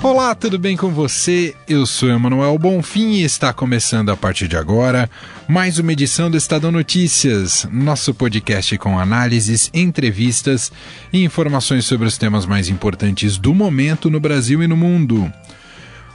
Olá, 0.00 0.32
tudo 0.32 0.60
bem 0.60 0.76
com 0.76 0.90
você? 0.90 1.56
Eu 1.66 1.84
sou 1.84 2.08
Emanuel 2.08 2.56
Bonfim 2.56 3.14
e 3.14 3.24
está 3.24 3.52
começando 3.52 4.10
a 4.10 4.16
partir 4.16 4.46
de 4.46 4.56
agora 4.56 5.10
mais 5.48 5.80
uma 5.80 5.92
edição 5.92 6.30
do 6.30 6.36
Estadão 6.36 6.70
Notícias, 6.70 7.66
nosso 7.72 8.14
podcast 8.14 8.78
com 8.78 8.96
análises, 8.96 9.68
entrevistas 9.74 10.70
e 11.12 11.24
informações 11.24 11.84
sobre 11.84 12.06
os 12.06 12.16
temas 12.16 12.46
mais 12.46 12.68
importantes 12.68 13.36
do 13.36 13.52
momento 13.52 14.08
no 14.08 14.20
Brasil 14.20 14.62
e 14.62 14.68
no 14.68 14.76
mundo. 14.76 15.30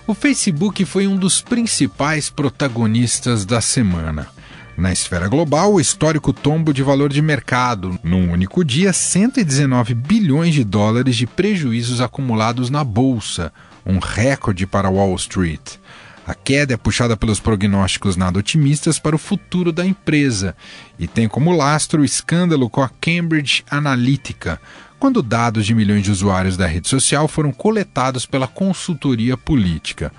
O 0.07 0.13
Facebook 0.13 0.85
foi 0.85 1.05
um 1.05 1.17
dos 1.17 1.41
principais 1.41 2.29
protagonistas 2.29 3.45
da 3.45 3.59
semana. 3.59 4.27
Na 4.75 4.91
esfera 4.91 5.27
global, 5.27 5.73
o 5.73 5.79
histórico 5.79 6.33
tombo 6.33 6.73
de 6.73 6.81
valor 6.81 7.13
de 7.13 7.21
mercado. 7.21 7.99
Num 8.03 8.31
único 8.31 8.65
dia, 8.65 8.91
119 8.91 9.93
bilhões 9.93 10.53
de 10.53 10.63
dólares 10.63 11.15
de 11.15 11.27
prejuízos 11.27 12.01
acumulados 12.01 12.71
na 12.71 12.83
bolsa, 12.83 13.53
um 13.85 13.99
recorde 13.99 14.65
para 14.65 14.89
Wall 14.89 15.15
Street. 15.15 15.77
A 16.25 16.33
queda 16.33 16.73
é 16.73 16.77
puxada 16.77 17.15
pelos 17.15 17.39
prognósticos 17.39 18.15
nada 18.15 18.39
otimistas 18.39 18.97
para 18.97 19.15
o 19.15 19.19
futuro 19.19 19.71
da 19.71 19.85
empresa 19.85 20.55
e 20.97 21.05
tem 21.05 21.27
como 21.27 21.55
lastro 21.55 22.01
o 22.01 22.05
escândalo 22.05 22.69
com 22.69 22.81
a 22.81 22.89
Cambridge 22.89 23.63
Analytica, 23.69 24.59
quando 24.97 25.21
dados 25.21 25.65
de 25.65 25.75
milhões 25.75 26.01
de 26.01 26.11
usuários 26.11 26.55
da 26.55 26.65
rede 26.65 26.87
social 26.87 27.27
foram 27.27 27.51
coletados 27.51 28.25
pela 28.25 28.47
consultoria 28.47 29.35
política. 29.35 30.13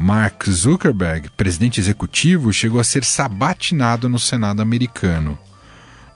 Mark 0.00 0.48
Zuckerberg, 0.48 1.28
presidente 1.36 1.78
executivo, 1.78 2.54
chegou 2.54 2.80
a 2.80 2.84
ser 2.84 3.04
sabatinado 3.04 4.08
no 4.08 4.18
Senado 4.18 4.62
americano. 4.62 5.38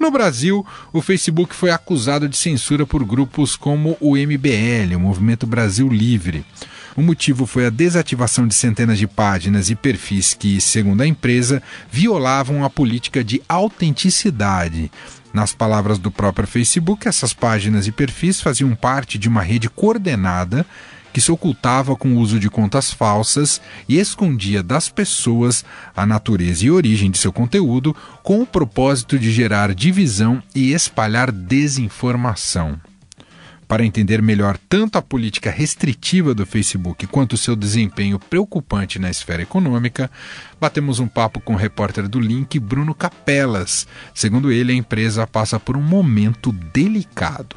No 0.01 0.11
Brasil, 0.11 0.67
o 0.91 1.03
Facebook 1.03 1.55
foi 1.55 1.71
acusado 1.71 2.27
de 2.27 2.35
censura 2.35 2.87
por 2.87 3.05
grupos 3.05 3.57
como 3.57 3.95
o 4.01 4.17
MBL, 4.17 4.97
o 4.97 5.01
Movimento 5.01 5.47
Brasil 5.47 5.87
Livre. 5.87 6.47
O 6.97 7.03
motivo 7.03 7.45
foi 7.45 7.67
a 7.67 7.71
desativação 7.71 8.49
de 8.49 8.55
centenas 8.55 8.99
de 8.99 9.07
páginas 9.07 9.69
e 9.69 9.75
perfis 9.75 10.33
que, 10.33 10.63
segundo 10.63 11.03
a 11.03 11.07
empresa, 11.07 11.63
violavam 11.91 12.65
a 12.65 12.71
política 12.71 13.23
de 13.23 13.43
autenticidade. 13.47 14.91
Nas 15.31 15.53
palavras 15.53 15.99
do 15.99 16.11
próprio 16.11 16.49
Facebook, 16.49 17.07
essas 17.07 17.35
páginas 17.35 17.87
e 17.87 17.93
perfis 17.93 18.41
faziam 18.41 18.75
parte 18.75 19.19
de 19.19 19.29
uma 19.29 19.43
rede 19.43 19.69
coordenada 19.69 20.65
que 21.15 21.21
se 21.21 21.31
ocultava 21.31 21.95
com 21.95 22.09
o 22.09 22.19
uso 22.19 22.41
de 22.41 22.51
contas 22.51 22.93
falsas 22.93 23.61
e 23.89 24.01
escondia 24.01 24.65
das 24.65 24.89
pessoas 24.89 25.65
a 25.97 26.05
natureza 26.05 26.67
e 26.67 26.73
origem 26.73 27.09
de 27.09 27.19
seu 27.19 27.33
conteúdo 27.33 27.95
com 28.21 28.43
o 28.43 28.47
propósito 28.47 29.17
de 29.17 29.31
gerar 29.31 29.73
divisão 29.73 30.43
e 30.53 30.73
espalhar 30.73 31.31
desinformação. 31.31 32.81
Para 33.69 33.85
entender 33.85 34.21
melhor 34.21 34.59
tanto 34.69 34.99
a 34.99 35.03
política 35.03 35.53
restritiva 35.53 36.35
do 36.35 36.45
Facebook 36.45 37.07
quanto 37.07 37.37
seu 37.37 37.55
desempenho 37.55 38.19
preocupante 38.19 38.99
na 38.99 39.09
esfera 39.09 39.43
econômica, 39.43 40.11
batemos 40.61 40.99
um 40.99 41.07
papo 41.07 41.41
com 41.41 41.55
o 41.55 41.57
repórter 41.57 42.09
do 42.09 42.19
Link, 42.19 42.59
Bruno 42.59 42.93
Capelas. 42.93 43.87
Segundo 44.13 44.51
ele, 44.51 44.73
a 44.73 44.77
empresa 44.77 45.29
passa 45.29 45.61
por 45.61 45.77
um 45.77 45.83
momento 45.83 46.51
delicado. 46.51 47.55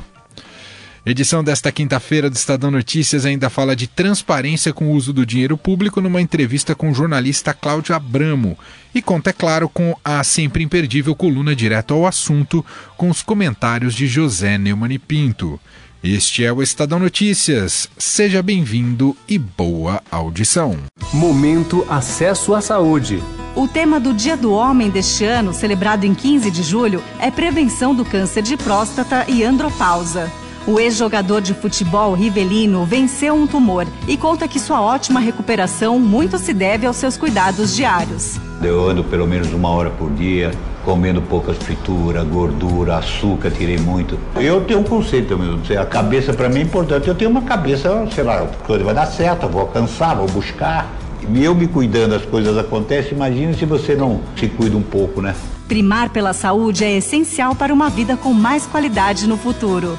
Edição 1.09 1.41
desta 1.41 1.71
quinta-feira 1.71 2.29
do 2.29 2.35
Estadão 2.35 2.69
Notícias 2.69 3.25
ainda 3.25 3.49
fala 3.49 3.77
de 3.77 3.87
transparência 3.87 4.73
com 4.73 4.87
o 4.87 4.91
uso 4.91 5.13
do 5.13 5.25
dinheiro 5.25 5.55
público 5.55 6.01
numa 6.01 6.19
entrevista 6.19 6.75
com 6.75 6.91
o 6.91 6.93
jornalista 6.93 7.53
Cláudio 7.53 7.95
Abramo 7.95 8.57
e 8.93 9.01
conta, 9.01 9.29
é 9.29 9.33
claro, 9.33 9.69
com 9.69 9.95
a 10.03 10.21
sempre 10.25 10.65
imperdível 10.65 11.15
coluna 11.15 11.55
direto 11.55 11.93
ao 11.93 12.05
assunto 12.05 12.63
com 12.97 13.09
os 13.09 13.21
comentários 13.21 13.95
de 13.95 14.05
José 14.05 14.57
Neumann 14.57 14.99
Pinto. 14.99 15.57
Este 16.03 16.43
é 16.43 16.51
o 16.51 16.61
Estadão 16.61 16.99
Notícias. 16.99 17.89
Seja 17.97 18.43
bem-vindo 18.43 19.15
e 19.29 19.37
boa 19.37 20.03
audição. 20.11 20.77
Momento 21.13 21.87
Acesso 21.89 22.53
à 22.53 22.59
Saúde. 22.59 23.23
O 23.55 23.65
tema 23.65 23.97
do 23.97 24.13
Dia 24.13 24.35
do 24.35 24.51
Homem 24.51 24.89
deste 24.89 25.23
ano, 25.23 25.53
celebrado 25.53 26.03
em 26.03 26.13
15 26.13 26.51
de 26.51 26.63
julho, 26.63 27.01
é 27.17 27.31
prevenção 27.31 27.95
do 27.95 28.03
câncer 28.03 28.41
de 28.41 28.57
próstata 28.57 29.23
e 29.29 29.41
andropausa. 29.41 30.29
O 30.67 30.81
ex-jogador 30.81 31.39
de 31.39 31.53
futebol 31.53 32.13
Rivelino 32.13 32.83
venceu 32.83 33.33
um 33.33 33.47
tumor 33.47 33.87
e 34.05 34.17
conta 34.17 34.49
que 34.49 34.59
sua 34.59 34.81
ótima 34.81 35.17
recuperação 35.17 35.97
muito 35.97 36.37
se 36.37 36.53
deve 36.53 36.85
aos 36.85 36.97
seus 36.97 37.15
cuidados 37.15 37.73
diários. 37.73 38.37
Eu 38.61 38.89
ando 38.89 39.01
pelo 39.01 39.25
menos 39.25 39.53
uma 39.53 39.69
hora 39.69 39.89
por 39.89 40.11
dia, 40.11 40.51
comendo 40.83 41.21
poucas 41.21 41.55
frituras, 41.55 42.27
gordura, 42.27 42.97
açúcar, 42.97 43.49
tirei 43.49 43.77
muito. 43.77 44.19
Eu 44.35 44.59
tenho 44.65 44.81
um 44.81 44.83
conceito 44.83 45.37
mesmo, 45.39 45.61
a 45.79 45.85
cabeça 45.85 46.33
para 46.33 46.49
mim 46.49 46.59
é 46.59 46.63
importante. 46.63 47.07
Eu 47.07 47.15
tenho 47.15 47.31
uma 47.31 47.43
cabeça, 47.43 48.05
sei 48.13 48.25
lá, 48.25 48.45
coisa 48.65 48.83
vai 48.83 48.93
dar 48.93 49.05
certo, 49.05 49.47
vou 49.47 49.61
alcançar, 49.61 50.15
vou 50.15 50.27
buscar. 50.27 50.93
E 51.33 51.45
eu 51.45 51.55
me 51.55 51.69
cuidando, 51.69 52.13
as 52.13 52.25
coisas 52.25 52.57
acontecem. 52.57 53.13
Imagine 53.13 53.53
se 53.53 53.63
você 53.63 53.95
não 53.95 54.19
se 54.37 54.49
cuida 54.49 54.75
um 54.75 54.83
pouco, 54.83 55.21
né? 55.21 55.33
Primar 55.65 56.09
pela 56.09 56.33
saúde 56.33 56.83
é 56.83 56.97
essencial 56.97 57.55
para 57.55 57.73
uma 57.73 57.89
vida 57.89 58.17
com 58.17 58.33
mais 58.33 58.65
qualidade 58.65 59.27
no 59.27 59.37
futuro. 59.37 59.97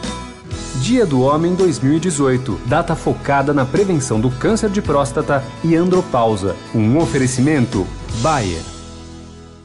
Dia 0.80 1.04
do 1.04 1.20
Homem 1.22 1.54
2018, 1.54 2.60
data 2.66 2.94
focada 2.94 3.52
na 3.52 3.66
prevenção 3.66 4.20
do 4.20 4.30
câncer 4.30 4.70
de 4.70 4.80
próstata 4.80 5.44
e 5.62 5.74
andropausa. 5.74 6.56
Um 6.74 6.96
oferecimento 6.98 7.86
Bayer. 8.22 8.62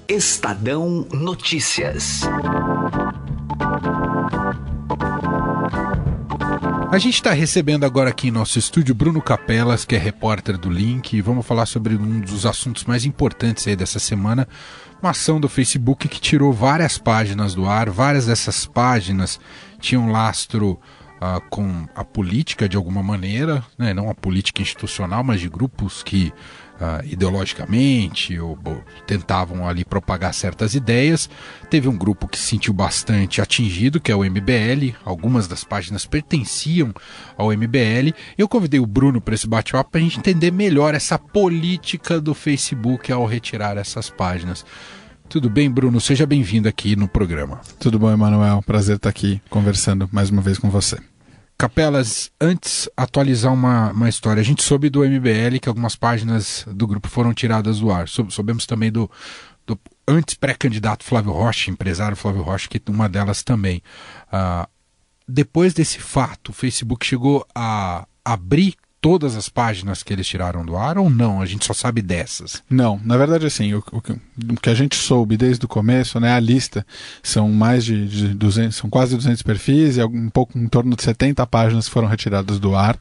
Estadão 0.07 1.07
Notícias. 1.13 2.21
A 6.91 6.97
gente 6.97 7.15
está 7.15 7.31
recebendo 7.31 7.85
agora 7.85 8.09
aqui 8.09 8.27
em 8.27 8.31
nosso 8.31 8.59
estúdio 8.59 8.93
Bruno 8.93 9.21
Capelas, 9.21 9.85
que 9.85 9.95
é 9.95 9.99
repórter 9.99 10.57
do 10.57 10.69
Link, 10.69 11.13
e 11.13 11.21
vamos 11.21 11.45
falar 11.45 11.65
sobre 11.65 11.95
um 11.95 12.19
dos 12.19 12.45
assuntos 12.45 12.83
mais 12.85 13.05
importantes 13.05 13.67
aí 13.67 13.75
dessa 13.75 13.99
semana, 13.99 14.47
uma 15.01 15.11
ação 15.11 15.39
do 15.39 15.49
Facebook 15.49 16.07
que 16.07 16.19
tirou 16.19 16.51
várias 16.51 16.97
páginas 16.97 17.55
do 17.55 17.65
ar, 17.65 17.89
várias 17.89 18.25
dessas 18.25 18.65
páginas 18.65 19.39
tinham 19.79 20.11
lastro 20.11 20.79
com 21.49 21.87
a 21.95 22.03
política 22.03 22.67
de 22.67 22.77
alguma 22.77 23.03
maneira, 23.03 23.63
né? 23.77 23.93
não 23.93 24.09
a 24.09 24.15
política 24.15 24.61
institucional, 24.61 25.23
mas 25.23 25.39
de 25.39 25.49
grupos 25.49 26.03
que 26.03 26.33
uh, 26.83 27.05
ideologicamente 27.05 28.39
ou, 28.39 28.57
ou, 28.63 28.83
tentavam 29.05 29.67
ali 29.67 29.85
propagar 29.85 30.33
certas 30.33 30.75
ideias. 30.75 31.29
Teve 31.69 31.87
um 31.87 31.97
grupo 31.97 32.27
que 32.27 32.37
se 32.37 32.45
sentiu 32.45 32.73
bastante 32.73 33.41
atingido, 33.41 33.99
que 33.99 34.11
é 34.11 34.15
o 34.15 34.23
MBL. 34.23 34.95
Algumas 35.05 35.47
das 35.47 35.63
páginas 35.63 36.05
pertenciam 36.05 36.93
ao 37.37 37.51
MBL. 37.51 38.13
Eu 38.37 38.47
convidei 38.47 38.79
o 38.79 38.85
Bruno 38.85 39.21
para 39.21 39.35
esse 39.35 39.47
bate-papo 39.47 39.91
para 39.91 40.01
a 40.01 40.03
gente 40.03 40.19
entender 40.19 40.51
melhor 40.51 40.93
essa 40.93 41.17
política 41.17 42.19
do 42.19 42.33
Facebook 42.33 43.11
ao 43.11 43.25
retirar 43.25 43.77
essas 43.77 44.09
páginas. 44.09 44.65
Tudo 45.29 45.49
bem, 45.49 45.69
Bruno? 45.71 45.99
Seja 45.99 46.25
bem-vindo 46.27 46.67
aqui 46.67 46.95
no 46.95 47.07
programa. 47.07 47.61
Tudo 47.79 47.97
bom, 47.97 48.11
Emanuel? 48.11 48.61
Prazer 48.61 48.97
estar 48.97 49.09
aqui 49.09 49.41
conversando 49.49 50.07
mais 50.11 50.29
uma 50.29 50.41
vez 50.41 50.59
com 50.59 50.69
você. 50.69 50.99
Capelas, 51.57 52.31
antes 52.41 52.89
atualizar 52.97 53.53
uma, 53.53 53.91
uma 53.91 54.09
história. 54.09 54.41
A 54.41 54.43
gente 54.43 54.63
soube 54.63 54.89
do 54.89 55.03
MBL 55.03 55.59
que 55.61 55.69
algumas 55.69 55.95
páginas 55.95 56.65
do 56.67 56.85
grupo 56.85 57.07
foram 57.07 57.33
tiradas 57.33 57.79
do 57.79 57.91
ar. 57.91 58.07
Soubemos 58.07 58.65
também 58.65 58.91
do, 58.91 59.09
do 59.65 59.79
antes 60.07 60.35
pré-candidato 60.35 61.03
Flávio 61.03 61.31
Rocha, 61.31 61.71
empresário 61.71 62.17
Flávio 62.17 62.41
Rocha, 62.41 62.67
que 62.67 62.81
uma 62.89 63.07
delas 63.07 63.43
também. 63.43 63.81
Uh, 64.27 64.67
depois 65.27 65.73
desse 65.73 65.99
fato, 65.99 66.49
o 66.49 66.53
Facebook 66.53 67.05
chegou 67.05 67.45
a 67.55 68.05
abrir 68.25 68.75
todas 69.03 69.35
as 69.35 69.49
páginas 69.49 70.01
que 70.01 70.13
eles 70.13 70.25
tiraram 70.25 70.65
do 70.65 70.77
ar 70.77 70.97
ou 70.97 71.09
não? 71.09 71.41
A 71.41 71.45
gente 71.45 71.65
só 71.65 71.73
sabe 71.73 72.01
dessas? 72.01 72.63
Não, 72.69 72.97
na 73.03 73.17
verdade, 73.17 73.45
assim, 73.45 73.73
o, 73.73 73.83
o, 73.91 73.97
o 73.97 74.61
que 74.61 74.69
a 74.69 74.73
gente 74.73 74.95
soube 74.95 75.35
desde 75.35 75.65
o 75.65 75.67
começo, 75.67 76.21
né, 76.21 76.31
a 76.31 76.39
lista 76.39 76.85
são 77.21 77.49
mais 77.49 77.83
de, 77.83 78.07
de 78.07 78.27
200, 78.29 78.73
são 78.73 78.89
quase 78.89 79.13
200 79.17 79.41
perfis 79.41 79.97
e 79.97 80.03
um 80.05 80.29
pouco 80.29 80.57
em 80.57 80.69
torno 80.69 80.95
de 80.95 81.03
70 81.03 81.45
páginas 81.47 81.89
foram 81.89 82.07
retiradas 82.07 82.59
do 82.59 82.77
ar. 82.77 82.97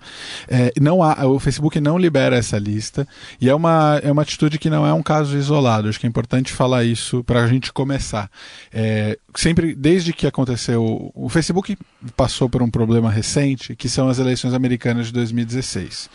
É, 0.48 0.72
não 0.80 1.04
há, 1.04 1.24
o 1.24 1.38
Facebook 1.38 1.80
não 1.80 1.96
libera 1.96 2.36
essa 2.36 2.58
lista 2.58 3.06
e 3.40 3.48
é 3.48 3.54
uma, 3.54 4.00
é 4.02 4.10
uma 4.10 4.22
atitude 4.22 4.58
que 4.58 4.68
não 4.68 4.84
é 4.84 4.92
um 4.92 5.04
caso 5.04 5.38
isolado. 5.38 5.88
Acho 5.88 6.00
que 6.00 6.06
é 6.06 6.08
importante 6.08 6.52
falar 6.52 6.82
isso 6.82 7.22
para 7.22 7.44
a 7.44 7.46
gente 7.46 7.72
começar. 7.72 8.28
É, 8.72 9.16
sempre, 9.34 9.74
desde 9.74 10.12
que 10.12 10.26
aconteceu, 10.26 11.10
o 11.14 11.28
Facebook 11.28 11.76
passou 12.16 12.48
por 12.48 12.62
um 12.62 12.70
problema 12.70 13.10
recente, 13.10 13.74
que 13.74 13.88
são 13.88 14.08
as 14.08 14.18
eleições 14.18 14.54
americanas 14.54 15.06
de 15.06 15.12
2016. 15.12 16.10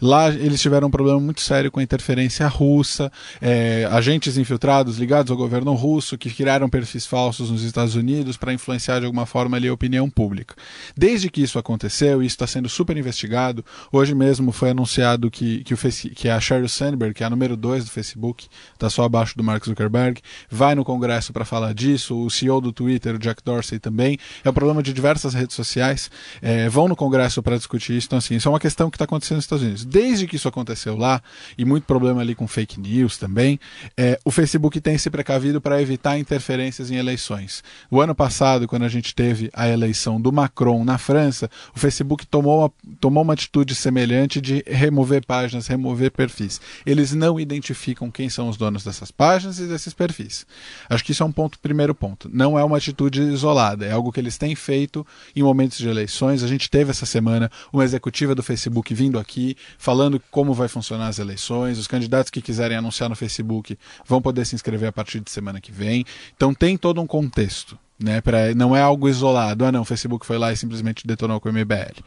Lá 0.00 0.28
eles 0.28 0.60
tiveram 0.60 0.88
um 0.88 0.90
problema 0.90 1.18
muito 1.18 1.40
sério 1.40 1.70
com 1.70 1.80
a 1.80 1.82
interferência 1.82 2.46
russa, 2.46 3.10
é, 3.40 3.88
agentes 3.90 4.36
infiltrados 4.36 4.98
ligados 4.98 5.30
ao 5.30 5.36
governo 5.36 5.72
russo 5.74 6.18
que 6.18 6.30
criaram 6.30 6.68
perfis 6.68 7.06
falsos 7.06 7.50
nos 7.50 7.62
Estados 7.62 7.94
Unidos 7.94 8.36
para 8.36 8.52
influenciar 8.52 9.00
de 9.00 9.06
alguma 9.06 9.26
forma 9.26 9.56
ali 9.56 9.68
a 9.68 9.72
opinião 9.72 10.08
pública. 10.08 10.54
Desde 10.96 11.30
que 11.30 11.42
isso 11.42 11.58
aconteceu, 11.58 12.22
e 12.22 12.26
isso 12.26 12.34
está 12.34 12.46
sendo 12.46 12.68
super 12.68 12.96
investigado, 12.96 13.64
hoje 13.90 14.14
mesmo 14.14 14.52
foi 14.52 14.70
anunciado 14.70 15.30
que, 15.30 15.64
que, 15.64 15.74
o, 15.74 15.78
que 16.14 16.28
a 16.28 16.40
Sheryl 16.40 16.68
Sandberg, 16.68 17.14
que 17.14 17.22
é 17.22 17.26
a 17.26 17.30
número 17.30 17.56
2 17.56 17.84
do 17.84 17.90
Facebook, 17.90 18.48
está 18.74 18.90
só 18.90 19.04
abaixo 19.04 19.36
do 19.36 19.42
Mark 19.42 19.64
Zuckerberg, 19.64 20.20
vai 20.50 20.74
no 20.74 20.84
Congresso 20.84 21.32
para 21.32 21.44
falar 21.44 21.72
disso, 21.74 22.16
o 22.16 22.30
CEO 22.30 22.57
do 22.60 22.72
Twitter, 22.72 23.14
o 23.14 23.18
Jack 23.18 23.42
Dorsey 23.44 23.78
também. 23.78 24.18
É 24.44 24.50
um 24.50 24.52
problema 24.52 24.82
de 24.82 24.92
diversas 24.92 25.34
redes 25.34 25.54
sociais, 25.54 26.10
é, 26.40 26.68
vão 26.68 26.88
no 26.88 26.96
Congresso 26.96 27.42
para 27.42 27.56
discutir 27.56 27.96
isso. 27.96 28.06
Então, 28.06 28.18
assim, 28.18 28.36
isso 28.36 28.48
é 28.48 28.50
uma 28.50 28.60
questão 28.60 28.90
que 28.90 28.96
está 28.96 29.04
acontecendo 29.04 29.36
nos 29.36 29.44
Estados 29.44 29.64
Unidos 29.64 29.84
desde 29.84 30.26
que 30.26 30.36
isso 30.36 30.48
aconteceu 30.48 30.96
lá, 30.96 31.22
e 31.56 31.64
muito 31.64 31.84
problema 31.84 32.20
ali 32.20 32.34
com 32.34 32.46
fake 32.46 32.80
news 32.80 33.16
também, 33.16 33.58
é, 33.96 34.18
o 34.24 34.30
Facebook 34.30 34.80
tem 34.80 34.96
se 34.96 35.10
precavido 35.10 35.60
para 35.60 35.80
evitar 35.82 36.18
interferências 36.18 36.90
em 36.90 36.96
eleições. 36.96 37.62
O 37.90 38.00
ano 38.00 38.14
passado, 38.14 38.68
quando 38.68 38.84
a 38.84 38.88
gente 38.88 39.14
teve 39.14 39.50
a 39.52 39.68
eleição 39.68 40.20
do 40.20 40.32
Macron 40.32 40.84
na 40.84 40.98
França, 40.98 41.50
o 41.74 41.78
Facebook 41.78 42.26
tomou 42.26 42.60
uma, 42.60 42.72
tomou 43.00 43.22
uma 43.22 43.32
atitude 43.32 43.74
semelhante 43.74 44.40
de 44.40 44.62
remover 44.66 45.24
páginas, 45.26 45.66
remover 45.66 46.10
perfis. 46.10 46.60
Eles 46.86 47.12
não 47.12 47.40
identificam 47.40 48.10
quem 48.10 48.28
são 48.28 48.48
os 48.48 48.56
donos 48.56 48.84
dessas 48.84 49.10
páginas 49.10 49.58
e 49.58 49.66
desses 49.66 49.92
perfis. 49.92 50.46
Acho 50.88 51.04
que 51.04 51.12
isso 51.12 51.22
é 51.22 51.26
um 51.26 51.32
ponto, 51.32 51.58
primeiro 51.58 51.94
ponto. 51.94 52.30
Não 52.32 52.47
é 52.56 52.62
uma 52.62 52.76
atitude 52.76 53.20
isolada, 53.20 53.84
é 53.84 53.90
algo 53.90 54.12
que 54.12 54.20
eles 54.20 54.38
têm 54.38 54.54
feito 54.54 55.04
em 55.34 55.42
momentos 55.42 55.76
de 55.76 55.88
eleições. 55.88 56.44
A 56.44 56.46
gente 56.46 56.70
teve 56.70 56.92
essa 56.92 57.04
semana 57.04 57.50
uma 57.72 57.82
executiva 57.82 58.34
do 58.34 58.42
Facebook 58.42 58.94
vindo 58.94 59.18
aqui 59.18 59.56
falando 59.76 60.22
como 60.30 60.54
vai 60.54 60.68
funcionar 60.68 61.08
as 61.08 61.18
eleições. 61.18 61.78
Os 61.78 61.88
candidatos 61.88 62.30
que 62.30 62.40
quiserem 62.40 62.76
anunciar 62.76 63.08
no 63.10 63.16
Facebook 63.16 63.76
vão 64.06 64.22
poder 64.22 64.46
se 64.46 64.54
inscrever 64.54 64.88
a 64.88 64.92
partir 64.92 65.18
de 65.18 65.30
semana 65.30 65.60
que 65.60 65.72
vem. 65.72 66.04
Então 66.36 66.54
tem 66.54 66.76
todo 66.76 67.00
um 67.00 67.06
contexto. 67.06 67.76
Né, 68.00 68.20
pra, 68.20 68.54
não 68.54 68.76
é 68.76 68.80
algo 68.80 69.08
isolado. 69.08 69.64
Ah, 69.64 69.72
não, 69.72 69.80
o 69.80 69.84
Facebook 69.84 70.24
foi 70.24 70.38
lá 70.38 70.52
e 70.52 70.56
simplesmente 70.56 71.04
detonou 71.04 71.40
com 71.40 71.48
o 71.48 71.52
MBL. 71.52 72.00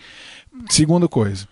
Segunda 0.69 1.05
coisa. 1.05 1.45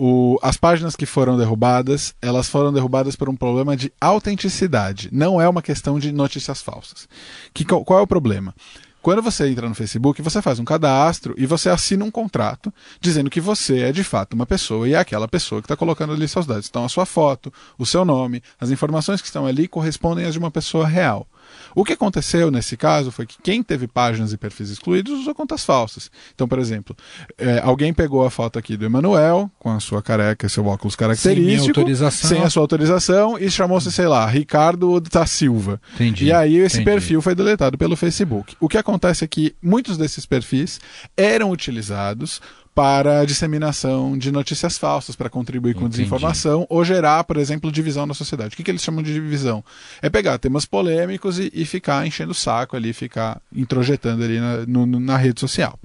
O, 0.00 0.38
as 0.42 0.56
páginas 0.56 0.94
que 0.94 1.04
foram 1.04 1.36
derrubadas, 1.36 2.14
elas 2.22 2.48
foram 2.48 2.72
derrubadas 2.72 3.16
por 3.16 3.28
um 3.28 3.34
problema 3.34 3.76
de 3.76 3.92
autenticidade. 4.00 5.08
Não 5.10 5.40
é 5.40 5.48
uma 5.48 5.60
questão 5.60 5.98
de 5.98 6.12
notícias 6.12 6.62
falsas. 6.62 7.08
Que, 7.52 7.64
qual 7.64 7.98
é 7.98 8.02
o 8.02 8.06
problema? 8.06 8.54
Quando 9.02 9.22
você 9.22 9.48
entra 9.48 9.68
no 9.68 9.74
Facebook, 9.74 10.20
você 10.20 10.42
faz 10.42 10.58
um 10.58 10.64
cadastro 10.64 11.34
e 11.38 11.46
você 11.46 11.68
assina 11.68 12.04
um 12.04 12.10
contrato 12.10 12.72
dizendo 13.00 13.30
que 13.30 13.40
você 13.40 13.80
é 13.80 13.92
de 13.92 14.04
fato 14.04 14.34
uma 14.34 14.44
pessoa 14.44 14.88
e 14.88 14.94
é 14.94 14.98
aquela 14.98 15.26
pessoa 15.26 15.60
que 15.60 15.66
está 15.66 15.76
colocando 15.76 16.12
ali 16.12 16.28
seus 16.28 16.46
dados. 16.46 16.68
Então, 16.68 16.84
a 16.84 16.88
sua 16.88 17.06
foto, 17.06 17.52
o 17.78 17.86
seu 17.86 18.04
nome, 18.04 18.42
as 18.60 18.70
informações 18.70 19.20
que 19.20 19.26
estão 19.26 19.46
ali 19.46 19.66
correspondem 19.66 20.26
às 20.26 20.32
de 20.32 20.38
uma 20.38 20.50
pessoa 20.50 20.86
real. 20.86 21.26
O 21.74 21.84
que 21.84 21.92
aconteceu 21.92 22.50
nesse 22.50 22.76
caso 22.76 23.10
foi 23.10 23.26
que 23.26 23.36
quem 23.42 23.62
teve 23.62 23.86
páginas 23.86 24.32
e 24.32 24.36
perfis 24.36 24.70
excluídos 24.70 25.20
usou 25.20 25.34
contas 25.34 25.64
falsas. 25.64 26.10
Então, 26.34 26.48
por 26.48 26.58
exemplo, 26.58 26.96
é, 27.36 27.60
alguém 27.60 27.92
pegou 27.92 28.24
a 28.24 28.30
foto 28.30 28.58
aqui 28.58 28.76
do 28.76 28.84
Emanuel, 28.84 29.50
com 29.58 29.70
a 29.70 29.80
sua 29.80 30.02
careca 30.02 30.46
e 30.46 30.50
seu 30.50 30.66
óculos 30.66 30.96
característico, 30.96 31.74
sem, 31.74 31.82
autorização. 31.82 32.30
sem 32.30 32.42
a 32.42 32.50
sua 32.50 32.62
autorização, 32.62 33.38
e 33.38 33.50
chamou-se, 33.50 33.90
sei 33.92 34.06
lá, 34.06 34.26
Ricardo 34.26 35.00
da 35.00 35.26
Silva. 35.26 35.80
Entendi, 35.94 36.26
e 36.26 36.32
aí 36.32 36.56
esse 36.56 36.76
entendi. 36.76 36.90
perfil 36.90 37.22
foi 37.22 37.34
deletado 37.34 37.76
pelo 37.78 37.96
Facebook. 37.96 38.56
O 38.60 38.68
que 38.68 38.78
acontece 38.78 39.24
é 39.24 39.28
que 39.28 39.54
muitos 39.62 39.96
desses 39.96 40.26
perfis 40.26 40.80
eram 41.16 41.50
utilizados 41.50 42.40
para 42.78 43.24
disseminação 43.24 44.16
de 44.16 44.30
notícias 44.30 44.78
falsas, 44.78 45.16
para 45.16 45.28
contribuir 45.28 45.74
com 45.74 45.80
Entendi. 45.80 45.96
desinformação 45.96 46.64
ou 46.70 46.84
gerar, 46.84 47.24
por 47.24 47.36
exemplo, 47.36 47.72
divisão 47.72 48.06
na 48.06 48.14
sociedade. 48.14 48.54
O 48.54 48.56
que, 48.56 48.62
que 48.62 48.70
eles 48.70 48.84
chamam 48.84 49.02
de 49.02 49.12
divisão? 49.12 49.64
É 50.00 50.08
pegar 50.08 50.38
temas 50.38 50.64
polêmicos 50.64 51.40
e, 51.40 51.50
e 51.52 51.64
ficar 51.64 52.06
enchendo 52.06 52.30
o 52.30 52.34
saco 52.36 52.76
ali, 52.76 52.92
ficar 52.92 53.42
introjetando 53.52 54.22
ali 54.22 54.38
na, 54.38 54.58
no, 54.64 54.86
na 55.00 55.16
rede 55.16 55.40
social. 55.40 55.76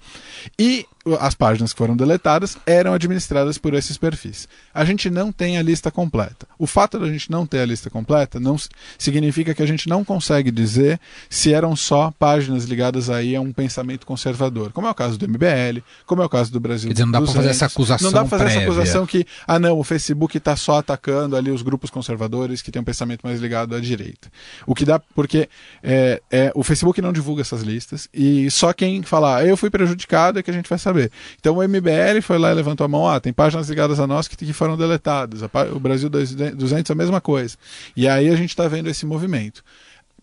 E 0.59 0.85
as 1.19 1.35
páginas 1.35 1.73
que 1.73 1.77
foram 1.77 1.97
deletadas 1.97 2.57
eram 2.65 2.93
administradas 2.93 3.57
por 3.57 3.73
esses 3.73 3.97
perfis. 3.97 4.47
A 4.73 4.85
gente 4.85 5.09
não 5.09 5.31
tem 5.31 5.57
a 5.57 5.61
lista 5.61 5.91
completa. 5.91 6.47
O 6.57 6.65
fato 6.65 6.97
de 6.97 7.05
a 7.05 7.11
gente 7.11 7.29
não 7.29 7.45
ter 7.45 7.59
a 7.59 7.65
lista 7.65 7.89
completa 7.89 8.39
não 8.39 8.55
significa 8.97 9.53
que 9.53 9.61
a 9.61 9.65
gente 9.65 9.89
não 9.89 10.03
consegue 10.03 10.49
dizer 10.49 10.99
se 11.29 11.53
eram 11.53 11.75
só 11.75 12.11
páginas 12.17 12.63
ligadas 12.63 13.09
aí 13.09 13.35
a 13.35 13.41
um 13.41 13.51
pensamento 13.51 14.05
conservador, 14.05 14.71
como 14.71 14.87
é 14.87 14.91
o 14.91 14.95
caso 14.95 15.17
do 15.17 15.27
MBL, 15.27 15.81
como 16.05 16.21
é 16.21 16.25
o 16.25 16.29
caso 16.29 16.51
do 16.51 16.59
Brasil. 16.59 16.82
Quer 16.87 16.93
dizer, 16.93 17.05
não 17.05 17.11
dá 17.11 17.21
para 17.21 17.31
fazer 17.31 17.49
essa 17.49 17.65
acusação 17.65 18.05
Não 18.05 18.13
dá 18.13 18.19
para 18.21 18.29
fazer 18.29 18.43
prévia. 18.43 18.61
essa 18.61 18.71
acusação 18.71 19.05
que, 19.05 19.25
ah 19.45 19.59
não, 19.59 19.77
o 19.77 19.83
Facebook 19.83 20.37
está 20.37 20.55
só 20.55 20.79
atacando 20.79 21.35
ali 21.35 21.51
os 21.51 21.61
grupos 21.61 21.89
conservadores 21.89 22.61
que 22.61 22.71
têm 22.71 22.81
um 22.81 22.85
pensamento 22.85 23.21
mais 23.23 23.41
ligado 23.41 23.75
à 23.75 23.79
direita. 23.79 24.29
O 24.65 24.73
que 24.73 24.85
dá, 24.85 24.99
porque 24.99 25.49
é, 25.81 26.21
é, 26.31 26.51
o 26.55 26.63
Facebook 26.63 27.01
não 27.01 27.11
divulga 27.11 27.41
essas 27.41 27.61
listas 27.61 28.07
e 28.13 28.49
só 28.49 28.71
quem 28.71 29.03
falar, 29.03 29.37
ah, 29.37 29.45
eu 29.45 29.57
fui 29.57 29.69
prejudicado 29.69 30.39
é 30.39 30.43
que 30.43 30.49
a 30.49 30.53
gente 30.53 30.69
vai 30.69 30.79
saber 30.79 30.93
saber. 30.93 31.11
Então 31.39 31.57
o 31.57 31.67
MBL 31.67 32.21
foi 32.21 32.37
lá 32.37 32.51
e 32.51 32.53
levantou 32.53 32.85
a 32.85 32.87
mão, 32.87 33.07
ah, 33.07 33.19
tem 33.19 33.33
páginas 33.33 33.67
ligadas 33.67 33.99
a 33.99 34.07
nós 34.07 34.27
que, 34.27 34.37
que 34.37 34.53
foram 34.53 34.77
deletadas. 34.77 35.41
O 35.73 35.79
Brasil 35.79 36.09
200 36.09 36.89
é 36.89 36.93
a 36.93 36.95
mesma 36.95 37.19
coisa. 37.19 37.57
E 37.97 38.07
aí 38.07 38.29
a 38.29 38.35
gente 38.35 38.49
está 38.49 38.67
vendo 38.67 38.89
esse 38.89 39.05
movimento. 39.05 39.63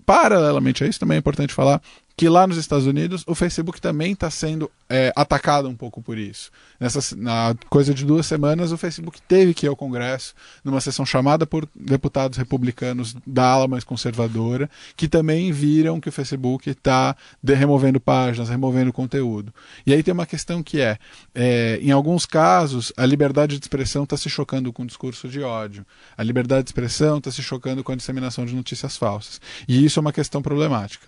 Paralelamente 0.06 0.82
a 0.84 0.86
isso, 0.86 1.00
também 1.00 1.16
é 1.16 1.18
importante 1.18 1.52
falar 1.52 1.80
que 2.16 2.28
lá 2.28 2.46
nos 2.46 2.56
Estados 2.56 2.86
Unidos 2.86 3.24
o 3.26 3.34
Facebook 3.34 3.80
também 3.80 4.12
está 4.12 4.30
sendo 4.30 4.70
é, 4.88 5.12
atacado 5.16 5.68
um 5.68 5.74
pouco 5.74 6.02
por 6.02 6.18
isso. 6.18 6.50
Nessa 6.78 7.16
na 7.16 7.54
coisa 7.68 7.94
de 7.94 8.04
duas 8.04 8.26
semanas, 8.26 8.72
o 8.72 8.76
Facebook 8.76 9.20
teve 9.22 9.54
que 9.54 9.66
ir 9.66 9.68
ao 9.68 9.76
Congresso, 9.76 10.34
numa 10.64 10.80
sessão 10.80 11.06
chamada 11.06 11.46
por 11.46 11.68
deputados 11.74 12.36
republicanos 12.36 13.14
da 13.26 13.44
ala 13.44 13.68
mais 13.68 13.84
conservadora, 13.84 14.68
que 14.96 15.08
também 15.08 15.52
viram 15.52 16.00
que 16.00 16.08
o 16.08 16.12
Facebook 16.12 16.68
está 16.70 17.16
removendo 17.42 18.00
páginas, 18.00 18.48
removendo 18.48 18.92
conteúdo. 18.92 19.52
E 19.86 19.92
aí 19.92 20.02
tem 20.02 20.12
uma 20.12 20.26
questão 20.26 20.62
que 20.62 20.80
é, 20.80 20.98
é 21.34 21.78
em 21.80 21.90
alguns 21.90 22.26
casos, 22.26 22.92
a 22.96 23.06
liberdade 23.06 23.58
de 23.58 23.64
expressão 23.64 24.04
está 24.04 24.16
se 24.16 24.28
chocando 24.28 24.72
com 24.72 24.82
o 24.82 24.86
discurso 24.86 25.28
de 25.28 25.40
ódio. 25.40 25.86
A 26.16 26.22
liberdade 26.22 26.64
de 26.64 26.70
expressão 26.70 27.18
está 27.18 27.30
se 27.30 27.42
chocando 27.42 27.82
com 27.82 27.92
a 27.92 27.96
disseminação 27.96 28.44
de 28.44 28.54
notícias 28.54 28.96
falsas. 28.96 29.40
E 29.68 29.84
isso 29.84 29.98
é 29.98 30.02
uma 30.02 30.12
questão 30.12 30.42
problemática. 30.42 31.06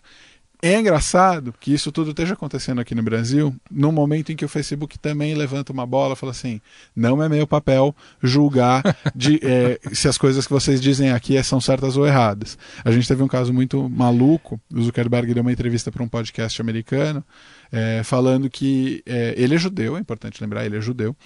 É 0.65 0.79
engraçado 0.79 1.53
que 1.59 1.75
isso 1.75 1.91
tudo 1.91 2.11
esteja 2.11 2.35
acontecendo 2.35 2.81
aqui 2.81 2.95
no 2.95 3.03
Brasil, 3.03 3.53
no 3.69 3.91
momento 3.91 4.31
em 4.31 4.37
que 4.37 4.45
o 4.45 4.49
Facebook 4.49 4.97
também 4.97 5.35
levanta 5.35 5.73
uma 5.73 5.85
bola 5.85 6.13
e 6.13 6.17
fala 6.17 6.31
assim: 6.31 6.61
não 6.95 7.21
é 7.21 7.29
meu 7.29 7.49
papel 7.49 7.93
julgar 8.23 8.81
de, 9.13 9.41
é, 9.43 9.81
se 9.93 10.07
as 10.07 10.17
coisas 10.17 10.47
que 10.47 10.53
vocês 10.53 10.81
dizem 10.81 11.11
aqui 11.11 11.43
são 11.43 11.61
certas 11.61 11.97
ou 11.97 12.07
erradas. 12.07 12.57
A 12.85 12.93
gente 12.93 13.09
teve 13.09 13.25
um 13.25 13.27
caso 13.27 13.53
muito 13.53 13.91
maluco: 13.91 14.61
o 14.73 14.83
Zuckerberg 14.83 15.35
deu 15.35 15.43
uma 15.43 15.51
entrevista 15.51 15.91
para 15.91 16.01
um 16.01 16.09
podcast 16.09 16.61
americano, 16.61 17.25
é, 17.73 18.05
falando 18.05 18.49
que 18.49 19.03
é, 19.05 19.35
ele 19.37 19.57
é 19.57 19.59
judeu, 19.59 19.97
é 19.97 20.01
importante 20.01 20.41
lembrar, 20.41 20.65
ele 20.65 20.77
é 20.77 20.81
judeu, 20.81 21.17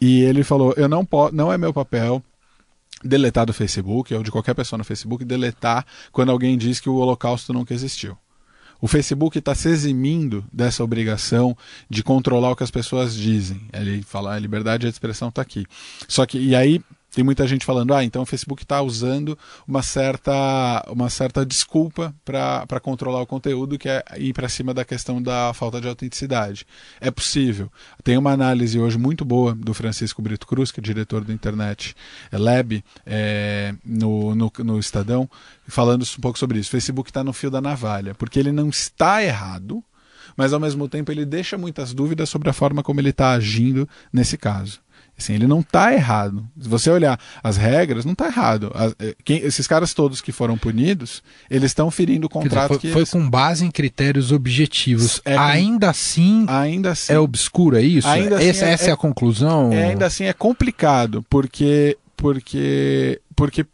e 0.00 0.22
ele 0.22 0.44
falou: 0.44 0.72
eu 0.76 0.88
não, 0.88 1.04
não 1.32 1.52
é 1.52 1.58
meu 1.58 1.72
papel 1.72 2.22
deletar 3.02 3.44
do 3.44 3.52
Facebook, 3.52 4.14
ou 4.14 4.22
de 4.22 4.30
qualquer 4.30 4.54
pessoa 4.54 4.78
no 4.78 4.84
Facebook, 4.84 5.24
deletar 5.24 5.84
quando 6.12 6.30
alguém 6.30 6.56
diz 6.56 6.78
que 6.78 6.88
o 6.88 6.94
Holocausto 6.94 7.52
nunca 7.52 7.74
existiu. 7.74 8.16
O 8.80 8.86
Facebook 8.86 9.38
está 9.38 9.54
se 9.54 9.68
eximindo 9.68 10.44
dessa 10.52 10.84
obrigação 10.84 11.56
de 11.90 12.02
controlar 12.02 12.50
o 12.52 12.56
que 12.56 12.62
as 12.62 12.70
pessoas 12.70 13.14
dizem. 13.14 13.60
Ele 13.72 14.02
fala, 14.02 14.34
a 14.34 14.38
liberdade 14.38 14.82
de 14.82 14.88
expressão 14.88 15.28
está 15.28 15.42
aqui. 15.42 15.66
Só 16.06 16.24
que, 16.24 16.38
e 16.38 16.54
aí 16.54 16.80
tem 17.18 17.24
muita 17.24 17.48
gente 17.48 17.66
falando, 17.66 17.92
ah, 17.94 18.04
então 18.04 18.22
o 18.22 18.24
Facebook 18.24 18.62
está 18.62 18.80
usando 18.80 19.36
uma 19.66 19.82
certa, 19.82 20.86
uma 20.88 21.10
certa 21.10 21.44
desculpa 21.44 22.14
para 22.24 22.78
controlar 22.80 23.20
o 23.20 23.26
conteúdo, 23.26 23.76
que 23.76 23.88
é 23.88 24.04
ir 24.18 24.32
para 24.32 24.48
cima 24.48 24.72
da 24.72 24.84
questão 24.84 25.20
da 25.20 25.52
falta 25.52 25.80
de 25.80 25.88
autenticidade. 25.88 26.64
É 27.00 27.10
possível. 27.10 27.72
Tem 28.04 28.16
uma 28.16 28.30
análise 28.30 28.78
hoje 28.78 28.96
muito 28.96 29.24
boa 29.24 29.52
do 29.52 29.74
Francisco 29.74 30.22
Brito 30.22 30.46
Cruz, 30.46 30.70
que 30.70 30.78
é 30.78 30.80
diretor 30.80 31.24
do 31.24 31.32
Internet 31.32 31.96
é 32.30 32.38
Lab, 32.38 32.84
é, 33.04 33.74
no, 33.84 34.36
no, 34.36 34.52
no 34.58 34.78
Estadão, 34.78 35.28
falando 35.66 36.04
um 36.04 36.20
pouco 36.20 36.38
sobre 36.38 36.60
isso. 36.60 36.68
O 36.68 36.70
Facebook 36.70 37.10
está 37.10 37.24
no 37.24 37.32
fio 37.32 37.50
da 37.50 37.60
navalha, 37.60 38.14
porque 38.14 38.38
ele 38.38 38.52
não 38.52 38.68
está 38.68 39.24
errado, 39.24 39.82
mas 40.36 40.52
ao 40.52 40.60
mesmo 40.60 40.88
tempo 40.88 41.10
ele 41.10 41.26
deixa 41.26 41.58
muitas 41.58 41.92
dúvidas 41.92 42.28
sobre 42.28 42.48
a 42.48 42.52
forma 42.52 42.80
como 42.80 43.00
ele 43.00 43.10
está 43.10 43.32
agindo 43.32 43.88
nesse 44.12 44.38
caso. 44.38 44.80
Assim, 45.18 45.34
ele 45.34 45.48
não 45.48 45.60
está 45.60 45.92
errado. 45.92 46.46
Se 46.60 46.68
você 46.68 46.88
olhar 46.90 47.18
as 47.42 47.56
regras, 47.56 48.04
não 48.04 48.12
está 48.12 48.26
errado. 48.26 48.70
As, 48.72 48.94
eh, 49.00 49.16
quem, 49.24 49.38
esses 49.38 49.66
caras 49.66 49.92
todos 49.92 50.20
que 50.20 50.30
foram 50.30 50.56
punidos, 50.56 51.24
eles 51.50 51.72
estão 51.72 51.90
ferindo 51.90 52.28
o 52.28 52.30
contrato 52.30 52.68
dizer, 52.68 52.68
foi, 52.68 52.78
que 52.78 52.92
foi 52.92 53.00
eles... 53.00 53.10
com 53.10 53.28
base 53.28 53.64
em 53.64 53.70
critérios 53.70 54.30
objetivos. 54.30 55.20
É, 55.24 55.36
ainda 55.36 55.90
assim, 55.90 56.46
ainda 56.48 56.92
assim, 56.92 57.12
é 57.12 57.18
obscuro, 57.18 57.76
é 57.76 57.82
isso? 57.82 58.06
Ainda 58.06 58.36
assim 58.36 58.46
essa, 58.46 58.66
é, 58.66 58.70
essa 58.70 58.90
é, 58.90 58.92
a 58.92 58.96
conclusão? 58.96 59.72
É, 59.72 59.88
ainda 59.88 60.06
assim 60.06 60.24
é 60.24 60.32
complicado, 60.32 61.24
porque 61.28 61.98
porque 62.16 63.20
porque 63.34 63.66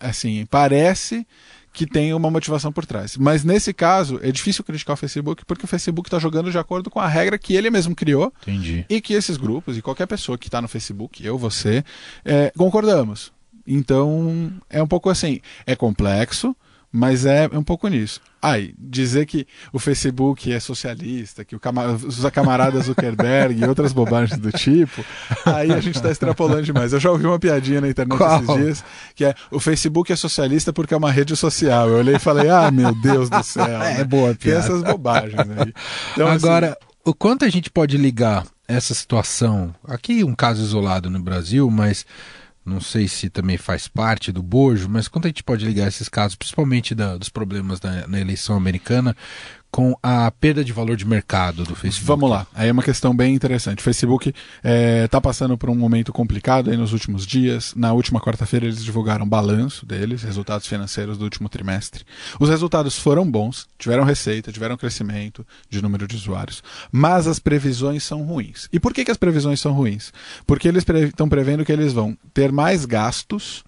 assim 0.00 0.44
parece 0.50 1.24
que 1.72 1.86
tem 1.86 2.12
uma 2.12 2.30
motivação 2.30 2.70
por 2.70 2.84
trás. 2.84 3.16
Mas 3.16 3.42
nesse 3.44 3.72
caso, 3.72 4.20
é 4.22 4.30
difícil 4.30 4.62
criticar 4.62 4.94
o 4.94 4.96
Facebook 4.96 5.44
porque 5.46 5.64
o 5.64 5.68
Facebook 5.68 6.08
está 6.08 6.18
jogando 6.18 6.50
de 6.50 6.58
acordo 6.58 6.90
com 6.90 7.00
a 7.00 7.08
regra 7.08 7.38
que 7.38 7.54
ele 7.54 7.70
mesmo 7.70 7.94
criou 7.94 8.32
Entendi. 8.42 8.84
e 8.88 9.00
que 9.00 9.14
esses 9.14 9.36
grupos 9.36 9.78
e 9.78 9.82
qualquer 9.82 10.06
pessoa 10.06 10.36
que 10.36 10.48
está 10.48 10.60
no 10.60 10.68
Facebook, 10.68 11.24
eu, 11.24 11.38
você, 11.38 11.84
é, 12.24 12.52
concordamos. 12.56 13.32
Então, 13.66 14.52
é 14.68 14.82
um 14.82 14.86
pouco 14.86 15.08
assim, 15.08 15.40
é 15.64 15.74
complexo, 15.74 16.54
mas 16.92 17.24
é 17.24 17.48
um 17.52 17.62
pouco 17.62 17.88
nisso. 17.88 18.20
Aí, 18.40 18.74
dizer 18.78 19.24
que 19.24 19.46
o 19.72 19.78
Facebook 19.78 20.52
é 20.52 20.60
socialista, 20.60 21.44
que 21.44 21.56
o 21.56 21.60
cama 21.60 21.92
os 21.92 22.20
camaradas 22.30 22.86
Zuckerberg 22.86 23.62
e 23.62 23.64
outras 23.64 23.92
bobagens 23.92 24.38
do 24.38 24.52
tipo, 24.52 25.02
aí 25.46 25.72
a 25.72 25.80
gente 25.80 25.96
está 25.96 26.10
extrapolando 26.10 26.62
demais. 26.62 26.92
Eu 26.92 27.00
já 27.00 27.10
ouvi 27.10 27.24
uma 27.26 27.38
piadinha 27.38 27.80
na 27.80 27.88
internet 27.88 28.18
Qual? 28.18 28.42
esses 28.42 28.56
dias, 28.56 28.84
que 29.14 29.24
é 29.24 29.34
o 29.50 29.58
Facebook 29.58 30.12
é 30.12 30.16
socialista 30.16 30.72
porque 30.72 30.92
é 30.92 30.96
uma 30.96 31.10
rede 31.10 31.34
social. 31.34 31.88
Eu 31.88 31.98
olhei 31.98 32.16
e 32.16 32.18
falei, 32.18 32.50
ah, 32.50 32.70
meu 32.70 32.94
Deus 32.94 33.30
do 33.30 33.42
céu. 33.42 33.64
É 33.82 33.98
né? 33.98 34.04
boa 34.04 34.30
a 34.30 34.34
Tem 34.34 34.50
piada. 34.50 34.58
essas 34.58 34.82
bobagens 34.82 35.40
aí. 35.40 35.72
Então, 36.12 36.26
assim, 36.28 36.46
Agora, 36.46 36.76
o 37.04 37.14
quanto 37.14 37.44
a 37.44 37.48
gente 37.48 37.70
pode 37.70 37.96
ligar 37.96 38.44
essa 38.68 38.92
situação, 38.92 39.74
aqui 39.86 40.24
um 40.24 40.34
caso 40.34 40.62
isolado 40.62 41.08
no 41.08 41.20
Brasil, 41.20 41.70
mas 41.70 42.04
não 42.64 42.80
sei 42.80 43.08
se 43.08 43.28
também 43.28 43.56
faz 43.58 43.88
parte 43.88 44.30
do 44.30 44.42
bojo, 44.42 44.88
mas 44.88 45.08
quanto 45.08 45.24
a 45.26 45.28
gente 45.28 45.42
pode 45.42 45.64
ligar 45.64 45.88
esses 45.88 46.08
casos, 46.08 46.36
principalmente 46.36 46.94
da- 46.94 47.16
dos 47.16 47.28
problemas 47.28 47.80
na, 47.80 48.06
na 48.06 48.20
eleição 48.20 48.56
americana, 48.56 49.16
com 49.72 49.96
a 50.02 50.30
perda 50.30 50.62
de 50.62 50.70
valor 50.70 50.98
de 50.98 51.06
mercado 51.06 51.64
do 51.64 51.74
Facebook? 51.74 52.06
Vamos 52.06 52.28
lá, 52.28 52.46
aí 52.54 52.68
é 52.68 52.72
uma 52.72 52.82
questão 52.82 53.16
bem 53.16 53.34
interessante. 53.34 53.78
O 53.78 53.82
Facebook 53.82 54.34
está 55.02 55.18
passando 55.18 55.56
por 55.56 55.70
um 55.70 55.74
momento 55.74 56.12
complicado 56.12 56.70
aí 56.70 56.76
nos 56.76 56.92
últimos 56.92 57.26
dias. 57.26 57.72
Na 57.74 57.94
última 57.94 58.20
quarta-feira 58.20 58.66
eles 58.66 58.84
divulgaram 58.84 59.26
balanço 59.26 59.86
deles, 59.86 60.22
resultados 60.22 60.66
financeiros 60.66 61.16
do 61.16 61.24
último 61.24 61.48
trimestre. 61.48 62.04
Os 62.38 62.50
resultados 62.50 62.98
foram 62.98 63.28
bons, 63.28 63.66
tiveram 63.78 64.04
receita, 64.04 64.52
tiveram 64.52 64.76
crescimento 64.76 65.44
de 65.70 65.80
número 65.80 66.06
de 66.06 66.16
usuários, 66.16 66.62
mas 66.92 67.26
as 67.26 67.38
previsões 67.38 68.02
são 68.04 68.22
ruins. 68.22 68.68
E 68.70 68.78
por 68.78 68.92
que, 68.92 69.06
que 69.06 69.10
as 69.10 69.16
previsões 69.16 69.58
são 69.58 69.72
ruins? 69.72 70.12
Porque 70.46 70.68
eles 70.68 70.84
estão 70.86 71.30
prevendo 71.30 71.64
que 71.64 71.72
eles 71.72 71.94
vão 71.94 72.14
ter 72.34 72.52
mais 72.52 72.84
gastos 72.84 73.64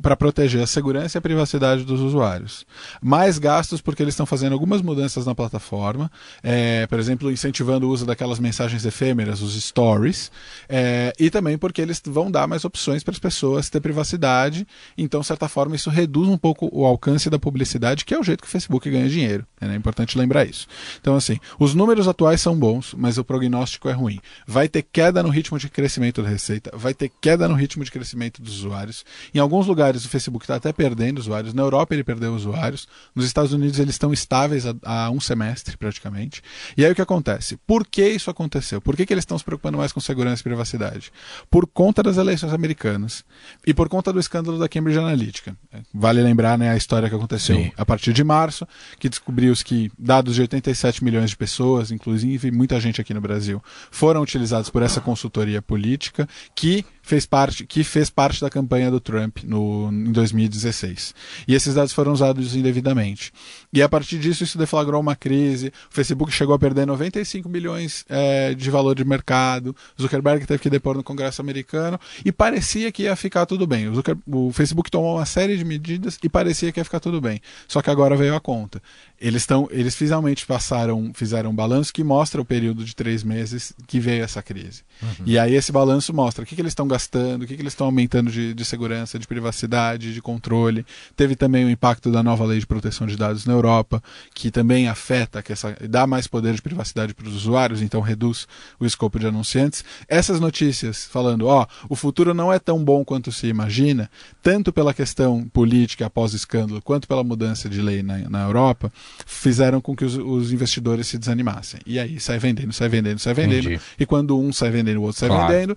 para 0.00 0.16
proteger 0.16 0.62
a 0.62 0.66
segurança 0.66 1.16
e 1.16 1.18
a 1.18 1.22
privacidade 1.22 1.84
dos 1.84 2.00
usuários. 2.00 2.64
Mais 3.02 3.38
gastos 3.38 3.80
porque 3.80 4.02
eles 4.02 4.14
estão 4.14 4.26
fazendo 4.26 4.52
algumas 4.52 4.80
mudanças 4.80 5.26
na 5.26 5.34
plataforma, 5.34 6.10
é, 6.42 6.86
por 6.86 6.98
exemplo, 6.98 7.30
incentivando 7.30 7.86
o 7.86 7.90
uso 7.90 8.06
daquelas 8.06 8.38
mensagens 8.38 8.84
efêmeras, 8.84 9.42
os 9.42 9.60
stories, 9.62 10.30
é, 10.68 11.12
e 11.18 11.30
também 11.30 11.58
porque 11.58 11.82
eles 11.82 12.00
vão 12.04 12.30
dar 12.30 12.46
mais 12.46 12.64
opções 12.64 13.02
para 13.04 13.12
as 13.12 13.18
pessoas 13.18 13.68
ter 13.68 13.80
privacidade. 13.80 14.66
Então, 14.96 15.20
de 15.20 15.26
certa 15.26 15.48
forma, 15.48 15.76
isso 15.76 15.90
reduz 15.90 16.28
um 16.28 16.38
pouco 16.38 16.68
o 16.72 16.86
alcance 16.86 17.28
da 17.28 17.38
publicidade, 17.38 18.04
que 18.04 18.14
é 18.14 18.18
o 18.18 18.22
jeito 18.22 18.42
que 18.42 18.48
o 18.48 18.50
Facebook 18.50 18.88
ganha 18.90 19.08
dinheiro. 19.08 19.46
É 19.60 19.74
importante 19.74 20.16
lembrar 20.16 20.44
isso. 20.44 20.66
Então, 21.00 21.16
assim, 21.16 21.38
os 21.58 21.74
números 21.74 22.08
atuais 22.08 22.40
são 22.40 22.56
bons, 22.56 22.94
mas 22.96 23.18
o 23.18 23.24
prognóstico 23.24 23.88
é 23.88 23.92
ruim. 23.92 24.20
Vai 24.46 24.68
ter 24.68 24.82
queda 24.82 25.22
no 25.22 25.28
ritmo 25.28 25.58
de 25.58 25.68
crescimento 25.68 26.22
da 26.22 26.28
receita, 26.28 26.70
vai 26.74 26.94
ter 26.94 27.10
queda 27.20 27.48
no 27.48 27.54
ritmo 27.54 27.84
de 27.84 27.90
crescimento 27.90 28.40
dos 28.40 28.58
usuários. 28.58 29.04
Em 29.34 29.38
alguns 29.58 29.66
lugares 29.66 30.04
o 30.04 30.08
Facebook 30.08 30.44
está 30.44 30.56
até 30.56 30.72
perdendo 30.72 31.18
usuários. 31.18 31.52
Na 31.52 31.62
Europa 31.62 31.94
ele 31.94 32.04
perdeu 32.04 32.32
usuários. 32.32 32.86
Nos 33.14 33.24
Estados 33.24 33.52
Unidos 33.52 33.78
eles 33.78 33.94
estão 33.94 34.12
estáveis 34.12 34.64
há, 34.84 35.10
um 35.10 35.20
semestre 35.20 35.76
praticamente. 35.76 36.42
E 36.76 36.84
aí 36.84 36.92
o 36.92 36.94
que 36.94 37.02
acontece? 37.02 37.56
Por 37.66 37.86
que 37.86 38.06
isso 38.08 38.30
aconteceu? 38.30 38.80
Por 38.80 38.96
que, 38.96 39.04
que 39.04 39.12
eles 39.12 39.22
estão 39.22 39.36
se 39.36 39.44
preocupando 39.44 39.78
mais 39.78 39.92
com 39.92 40.00
segurança 40.00 40.40
e 40.40 40.44
privacidade? 40.44 41.12
Por 41.50 41.66
conta 41.66 42.02
das 42.02 42.16
eleições 42.16 42.52
americanas 42.52 43.24
e 43.66 43.74
por 43.74 43.88
conta 43.88 44.12
do 44.12 44.20
escândalo 44.20 44.58
da 44.58 44.68
Cambridge 44.68 44.98
Analytica. 44.98 45.56
Vale 45.92 46.22
lembrar 46.22 46.56
né, 46.56 46.70
a 46.70 46.76
história 46.76 47.08
que 47.08 47.14
aconteceu 47.14 47.56
Sim. 47.56 47.72
a 47.76 47.84
partir 47.84 48.12
de 48.12 48.22
março, 48.22 48.66
que 48.98 49.08
descobriu-se 49.08 49.64
que 49.64 49.90
dados 49.98 50.36
de 50.36 50.42
87 50.42 51.02
milhões 51.02 51.30
de 51.30 51.36
pessoas, 51.36 51.90
inclusive 51.90 52.50
muita 52.50 52.78
gente 52.80 53.00
aqui 53.00 53.12
no 53.12 53.20
Brasil, 53.20 53.62
foram 53.90 54.22
utilizados 54.22 54.70
por 54.70 54.82
essa 54.82 55.00
consultoria 55.00 55.60
política 55.60 56.28
que 56.54 56.84
fez 57.08 57.24
parte, 57.24 57.64
que 57.64 57.82
fez 57.82 58.10
parte 58.10 58.38
da 58.38 58.50
campanha 58.50 58.90
do 58.90 59.00
Trump 59.00 59.38
no, 59.42 59.88
em 59.90 60.12
2016. 60.12 61.14
E 61.48 61.54
esses 61.54 61.74
dados 61.74 61.94
foram 61.94 62.12
usados 62.12 62.54
indevidamente. 62.54 63.32
E 63.72 63.80
a 63.80 63.88
partir 63.88 64.18
disso, 64.18 64.44
isso 64.44 64.58
deflagrou 64.58 65.00
uma 65.00 65.16
crise. 65.16 65.72
O 65.90 65.94
Facebook 65.94 66.30
chegou 66.30 66.54
a 66.54 66.58
perder 66.58 66.86
95 66.86 67.48
bilhões 67.48 68.04
é, 68.10 68.52
de 68.52 68.70
valor 68.70 68.94
de 68.94 69.06
mercado. 69.06 69.74
Zuckerberg 70.00 70.46
teve 70.46 70.62
que 70.62 70.68
depor 70.68 70.96
no 70.96 71.02
Congresso 71.02 71.40
americano 71.40 71.98
e 72.22 72.30
parecia 72.30 72.92
que 72.92 73.04
ia 73.04 73.16
ficar 73.16 73.46
tudo 73.46 73.66
bem. 73.66 73.88
O, 73.88 73.94
Zucker, 73.94 74.16
o 74.26 74.52
Facebook 74.52 74.90
tomou 74.90 75.16
uma 75.16 75.24
série 75.24 75.56
de 75.56 75.64
medidas 75.64 76.18
e 76.22 76.28
parecia 76.28 76.70
que 76.70 76.78
ia 76.78 76.84
ficar 76.84 77.00
tudo 77.00 77.22
bem. 77.22 77.40
Só 77.66 77.80
que 77.80 77.88
agora 77.88 78.16
veio 78.16 78.34
a 78.34 78.40
conta. 78.40 78.82
Eles, 79.20 79.44
tão, 79.46 79.68
eles 79.70 79.96
finalmente 79.96 80.46
passaram, 80.46 81.10
fizeram 81.14 81.50
um 81.50 81.54
balanço 81.54 81.92
que 81.92 82.04
mostra 82.04 82.40
o 82.40 82.44
período 82.44 82.84
de 82.84 82.94
três 82.94 83.24
meses 83.24 83.72
que 83.86 83.98
veio 83.98 84.22
essa 84.22 84.42
crise. 84.42 84.82
Uhum. 85.02 85.24
E 85.26 85.38
aí 85.38 85.54
esse 85.54 85.72
balanço 85.72 86.14
mostra 86.14 86.44
o 86.44 86.46
que, 86.46 86.54
que 86.54 86.60
eles 86.60 86.70
estão 86.70 86.86
gastando, 86.86 87.42
o 87.42 87.46
que, 87.46 87.56
que 87.56 87.62
eles 87.62 87.72
estão 87.72 87.86
aumentando 87.86 88.30
de, 88.30 88.54
de 88.54 88.64
segurança, 88.64 89.18
de 89.18 89.26
privacidade, 89.26 90.14
de 90.14 90.22
controle. 90.22 90.86
Teve 91.16 91.34
também 91.34 91.64
o 91.64 91.70
impacto 91.70 92.12
da 92.12 92.22
nova 92.22 92.44
lei 92.44 92.60
de 92.60 92.66
proteção 92.66 93.06
de 93.06 93.16
dados 93.16 93.44
na 93.44 93.52
Europa, 93.52 94.02
que 94.34 94.50
também 94.50 94.88
afeta, 94.88 95.42
que 95.42 95.52
essa, 95.52 95.76
dá 95.88 96.06
mais 96.06 96.26
poder 96.28 96.54
de 96.54 96.62
privacidade 96.62 97.12
para 97.12 97.26
os 97.26 97.34
usuários, 97.34 97.82
então 97.82 98.00
reduz 98.00 98.46
o 98.78 98.86
escopo 98.86 99.18
de 99.18 99.26
anunciantes. 99.26 99.84
Essas 100.06 100.38
notícias 100.38 101.06
falando, 101.06 101.46
ó, 101.46 101.66
o 101.88 101.96
futuro 101.96 102.32
não 102.32 102.52
é 102.52 102.58
tão 102.58 102.84
bom 102.84 103.04
quanto 103.04 103.32
se 103.32 103.48
imagina, 103.48 104.08
tanto 104.42 104.72
pela 104.72 104.94
questão 104.94 105.48
política 105.48 106.06
após 106.06 106.32
o 106.32 106.36
escândalo, 106.36 106.80
quanto 106.80 107.08
pela 107.08 107.24
mudança 107.24 107.68
de 107.68 107.82
lei 107.82 108.02
na, 108.02 108.18
na 108.28 108.44
Europa, 108.44 108.92
fizeram 109.26 109.80
com 109.80 109.94
que 109.94 110.04
os, 110.04 110.16
os, 110.16 110.52
investidores 110.52 111.06
se 111.06 111.18
desanimassem. 111.18 111.80
E 111.86 111.98
aí 111.98 112.18
sai 112.18 112.38
vendendo, 112.38 112.72
sai 112.72 112.88
vendendo, 112.88 113.18
sai 113.18 113.34
vendendo. 113.34 113.66
Entendi. 113.66 113.80
E 113.98 114.06
quando 114.06 114.38
um 114.38 114.52
sai 114.52 114.70
vendendo, 114.70 114.98
o 114.98 115.02
outro 115.02 115.20
sai 115.20 115.28
Claro. 115.28 115.52
vendendo, 115.52 115.76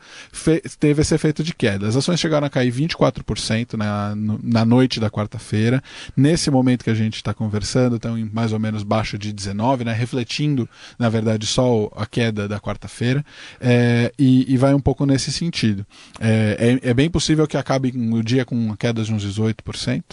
teve 0.79 1.01
esse 1.01 1.13
efeito 1.13 1.43
de 1.43 1.53
queda. 1.53 1.87
As 1.87 1.95
ações 1.95 2.19
chegaram 2.19 2.47
a 2.47 2.49
cair 2.49 2.71
24% 2.71 3.73
na, 3.73 4.13
na 4.15 4.65
noite 4.65 4.99
da 4.99 5.09
quarta-feira. 5.09 5.83
Nesse 6.15 6.49
momento 6.49 6.83
que 6.83 6.89
a 6.89 6.95
gente 6.95 7.15
está 7.15 7.33
conversando, 7.33 7.97
estão 7.97 8.17
em 8.17 8.29
mais 8.31 8.53
ou 8.53 8.59
menos 8.59 8.83
baixo 8.83 9.17
de 9.17 9.33
19, 9.33 9.83
né? 9.83 9.93
refletindo, 9.93 10.67
na 10.97 11.09
verdade, 11.09 11.45
só 11.45 11.91
a 11.95 12.05
queda 12.05 12.47
da 12.47 12.59
quarta-feira. 12.59 13.23
É, 13.59 14.11
e, 14.17 14.51
e 14.51 14.57
vai 14.57 14.73
um 14.73 14.79
pouco 14.79 15.05
nesse 15.05 15.31
sentido. 15.31 15.85
É, 16.19 16.79
é, 16.83 16.89
é 16.89 16.93
bem 16.93 17.09
possível 17.09 17.45
que 17.47 17.57
acabe 17.57 17.93
o 17.95 18.23
dia 18.23 18.45
com 18.45 18.55
uma 18.55 18.77
queda 18.77 19.03
de 19.03 19.13
uns 19.13 19.25
18%. 19.25 20.03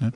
Né? 0.00 0.12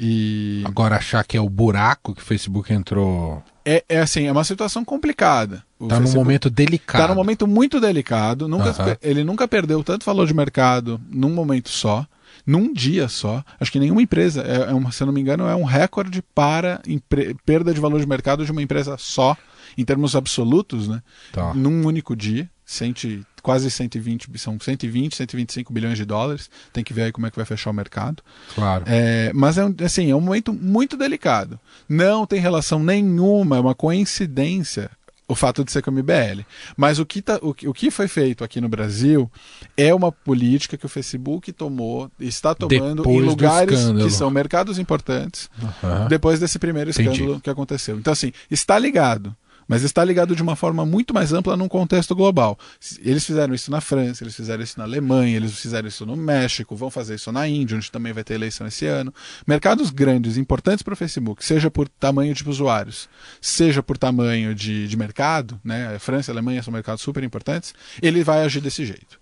E 0.00 0.62
Agora 0.64 0.96
achar 0.96 1.24
que 1.24 1.36
é 1.36 1.40
o 1.40 1.48
buraco 1.48 2.14
que 2.14 2.22
o 2.22 2.24
Facebook 2.24 2.72
entrou. 2.72 3.42
é, 3.64 3.84
é 3.88 3.98
assim, 4.00 4.26
é 4.26 4.32
uma 4.32 4.44
situação 4.44 4.84
complicada. 4.84 5.64
O 5.78 5.84
Está 5.84 5.96
num 5.96 6.02
Facebook- 6.02 6.24
momento 6.24 6.50
delicado. 6.50 7.02
Está 7.02 7.08
num 7.14 7.20
momento 7.20 7.46
muito 7.46 7.80
delicado. 7.80 8.48
Nunca. 8.48 8.98
Ele 9.02 9.22
nunca 9.24 9.46
perdeu 9.48 9.82
tanto 9.84 10.04
valor 10.06 10.26
de 10.26 10.34
mercado 10.34 11.00
num 11.10 11.30
momento 11.30 11.68
só, 11.68 12.06
num 12.46 12.72
dia 12.72 13.08
só. 13.08 13.44
Acho 13.60 13.70
que 13.72 13.78
nenhuma 13.78 14.02
empresa, 14.02 14.42
é, 14.42 14.70
é 14.70 14.74
uma- 14.74 14.90
se 14.92 15.02
eu 15.02 15.06
não 15.06 15.12
me 15.12 15.20
engano, 15.20 15.46
é 15.46 15.54
um 15.54 15.64
recorde 15.64 16.22
para 16.34 16.80
empre- 16.86 17.36
perda 17.46 17.72
de 17.74 17.80
valor 17.80 18.00
de 18.00 18.06
mercado 18.06 18.44
de 18.44 18.50
uma 18.52 18.62
empresa 18.62 18.96
só, 18.98 19.36
em 19.76 19.84
termos 19.84 20.16
absolutos, 20.16 20.88
né? 20.88 21.02
Tá. 21.32 21.52
Num 21.54 21.86
único 21.86 22.16
dia. 22.16 22.48
Cento, 22.64 23.06
quase 23.48 23.70
120, 23.70 24.28
bi- 24.30 24.38
são 24.38 24.58
120, 24.60 25.16
125 25.16 25.72
bilhões 25.72 25.96
de 25.96 26.04
dólares. 26.04 26.50
Tem 26.70 26.84
que 26.84 26.92
ver 26.92 27.04
aí 27.04 27.12
como 27.12 27.26
é 27.26 27.30
que 27.30 27.36
vai 27.36 27.46
fechar 27.46 27.70
o 27.70 27.72
mercado. 27.72 28.22
Claro. 28.54 28.84
É, 28.86 29.32
mas 29.34 29.56
é, 29.56 29.64
um- 29.64 29.74
assim, 29.82 30.10
é 30.10 30.14
um 30.14 30.20
momento 30.20 30.52
muito 30.52 30.98
delicado. 30.98 31.58
Não 31.88 32.26
tem 32.26 32.38
relação 32.40 32.78
nenhuma, 32.78 33.56
é 33.56 33.60
uma 33.60 33.74
coincidência 33.74 34.90
o 35.26 35.34
fato 35.34 35.62
de 35.64 35.70
ser 35.72 35.82
com 35.82 35.88
a 35.90 35.92
MBL. 35.92 36.42
Mas 36.76 36.98
o 36.98 37.06
que, 37.06 37.20
tá, 37.22 37.38
o, 37.42 37.50
o 37.50 37.74
que 37.74 37.90
foi 37.90 38.06
feito 38.08 38.42
aqui 38.44 38.60
no 38.60 38.68
Brasil 38.68 39.30
é 39.76 39.94
uma 39.94 40.10
política 40.12 40.76
que 40.76 40.84
o 40.86 40.88
Facebook 40.88 41.50
tomou, 41.52 42.10
está 42.20 42.54
tomando 42.54 42.96
Depois 43.02 43.16
em 43.16 43.28
lugares 43.28 43.80
que 44.02 44.10
são 44.10 44.30
mercados 44.30 44.78
importantes, 44.78 45.48
Aham. 45.82 46.06
depois 46.08 46.38
desse 46.40 46.58
primeiro 46.58 46.90
Entendi. 46.90 47.10
escândalo 47.10 47.40
que 47.40 47.50
aconteceu. 47.50 47.98
Então, 47.98 48.12
assim, 48.12 48.30
está 48.50 48.78
ligado. 48.78 49.34
Mas 49.68 49.82
está 49.82 50.02
ligado 50.02 50.34
de 50.34 50.42
uma 50.42 50.56
forma 50.56 50.86
muito 50.86 51.12
mais 51.12 51.32
ampla 51.32 51.56
num 51.56 51.68
contexto 51.68 52.16
global. 52.16 52.58
Eles 53.00 53.24
fizeram 53.24 53.54
isso 53.54 53.70
na 53.70 53.80
França, 53.82 54.24
eles 54.24 54.34
fizeram 54.34 54.62
isso 54.62 54.78
na 54.78 54.84
Alemanha, 54.84 55.36
eles 55.36 55.58
fizeram 55.58 55.86
isso 55.86 56.06
no 56.06 56.16
México, 56.16 56.74
vão 56.74 56.90
fazer 56.90 57.16
isso 57.16 57.30
na 57.30 57.46
Índia, 57.46 57.76
onde 57.76 57.92
também 57.92 58.12
vai 58.12 58.24
ter 58.24 58.34
eleição 58.34 58.66
esse 58.66 58.86
ano. 58.86 59.12
Mercados 59.46 59.90
grandes, 59.90 60.38
importantes 60.38 60.82
para 60.82 60.94
o 60.94 60.96
Facebook, 60.96 61.44
seja 61.44 61.70
por 61.70 61.86
tamanho 61.88 62.34
de 62.34 62.48
usuários, 62.48 63.08
seja 63.40 63.82
por 63.82 63.98
tamanho 63.98 64.54
de, 64.54 64.88
de 64.88 64.96
mercado, 64.96 65.60
né? 65.62 65.98
França 65.98 66.30
e 66.30 66.32
Alemanha 66.32 66.62
são 66.62 66.72
mercados 66.72 67.02
super 67.02 67.22
importantes, 67.22 67.74
ele 68.00 68.24
vai 68.24 68.42
agir 68.42 68.62
desse 68.62 68.86
jeito. 68.86 69.17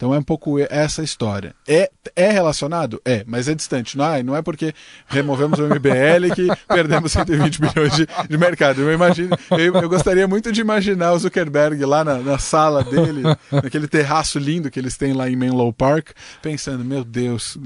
Então 0.00 0.14
é 0.14 0.18
um 0.18 0.22
pouco 0.22 0.58
essa 0.58 1.02
história. 1.02 1.54
É, 1.68 1.90
é 2.16 2.30
relacionado? 2.30 3.02
É, 3.04 3.22
mas 3.26 3.48
é 3.48 3.54
distante. 3.54 3.98
Não 3.98 4.14
é, 4.14 4.22
não 4.22 4.34
é 4.34 4.40
porque 4.40 4.72
removemos 5.06 5.58
o 5.58 5.64
MBL 5.64 6.34
que 6.34 6.48
perdemos 6.66 7.12
120 7.12 7.60
milhões 7.60 7.94
de, 7.94 8.08
de 8.26 8.38
mercado. 8.38 8.80
Eu 8.80 8.90
imagino, 8.94 9.36
eu, 9.50 9.74
eu, 9.74 9.88
gostaria 9.90 10.26
muito 10.26 10.50
de 10.50 10.62
imaginar 10.62 11.12
o 11.12 11.18
Zuckerberg 11.18 11.84
lá 11.84 12.02
na, 12.02 12.18
na, 12.18 12.38
sala 12.38 12.82
dele, 12.82 13.24
naquele 13.52 13.86
terraço 13.86 14.38
lindo 14.38 14.70
que 14.70 14.80
eles 14.80 14.96
têm 14.96 15.12
lá 15.12 15.28
em 15.28 15.36
Menlo 15.36 15.70
Park, 15.70 16.12
pensando, 16.40 16.82
meu 16.82 17.04
Deus, 17.04 17.58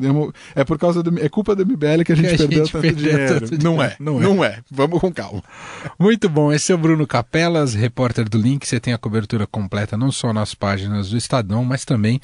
é 0.56 0.64
por 0.64 0.76
causa 0.76 1.04
do, 1.04 1.16
é 1.20 1.28
culpa 1.28 1.54
do 1.54 1.64
MBL 1.64 2.02
que 2.04 2.10
a 2.10 2.16
gente, 2.16 2.30
que 2.30 2.34
a 2.34 2.38
perdeu, 2.38 2.64
gente 2.64 2.72
tanto, 2.72 2.82
perdeu 2.82 3.12
dinheiro. 3.12 3.34
tanto 3.34 3.58
dinheiro. 3.58 3.62
Não 3.62 3.80
é, 3.80 3.96
não 4.00 4.18
é, 4.18 4.24
não 4.24 4.44
é. 4.44 4.58
Vamos 4.68 5.00
com 5.00 5.12
calma. 5.12 5.40
Muito 6.00 6.28
bom. 6.28 6.52
Esse 6.52 6.72
é 6.72 6.74
o 6.74 6.78
Bruno 6.78 7.06
Capelas, 7.06 7.74
repórter 7.74 8.28
do 8.28 8.38
Link. 8.38 8.66
Você 8.66 8.80
tem 8.80 8.92
a 8.92 8.98
cobertura 8.98 9.46
completa 9.46 9.96
não 9.96 10.10
só 10.10 10.32
nas 10.32 10.52
páginas 10.52 11.10
do 11.10 11.16
Estadão, 11.16 11.64
mas 11.64 11.84
também 11.84 12.20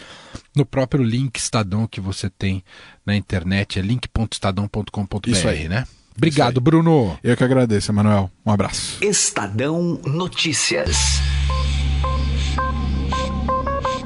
no 0.55 0.65
próprio 0.65 1.03
link 1.05 1.37
Estadão 1.37 1.87
que 1.87 2.01
você 2.01 2.29
tem 2.29 2.63
na 3.05 3.17
internet, 3.17 3.79
é 3.79 3.83
link.estadão.com.br, 3.83 5.31
Isso 5.31 5.49
aí, 5.49 5.69
né? 5.69 5.87
Obrigado, 6.17 6.59
aí. 6.59 6.63
Bruno. 6.63 7.19
Eu 7.23 7.37
que 7.37 7.45
agradeço, 7.45 7.91
Emanuel. 7.91 8.31
Um 8.45 8.51
abraço. 8.51 9.03
Estadão 9.03 10.01
Notícias. 10.05 10.97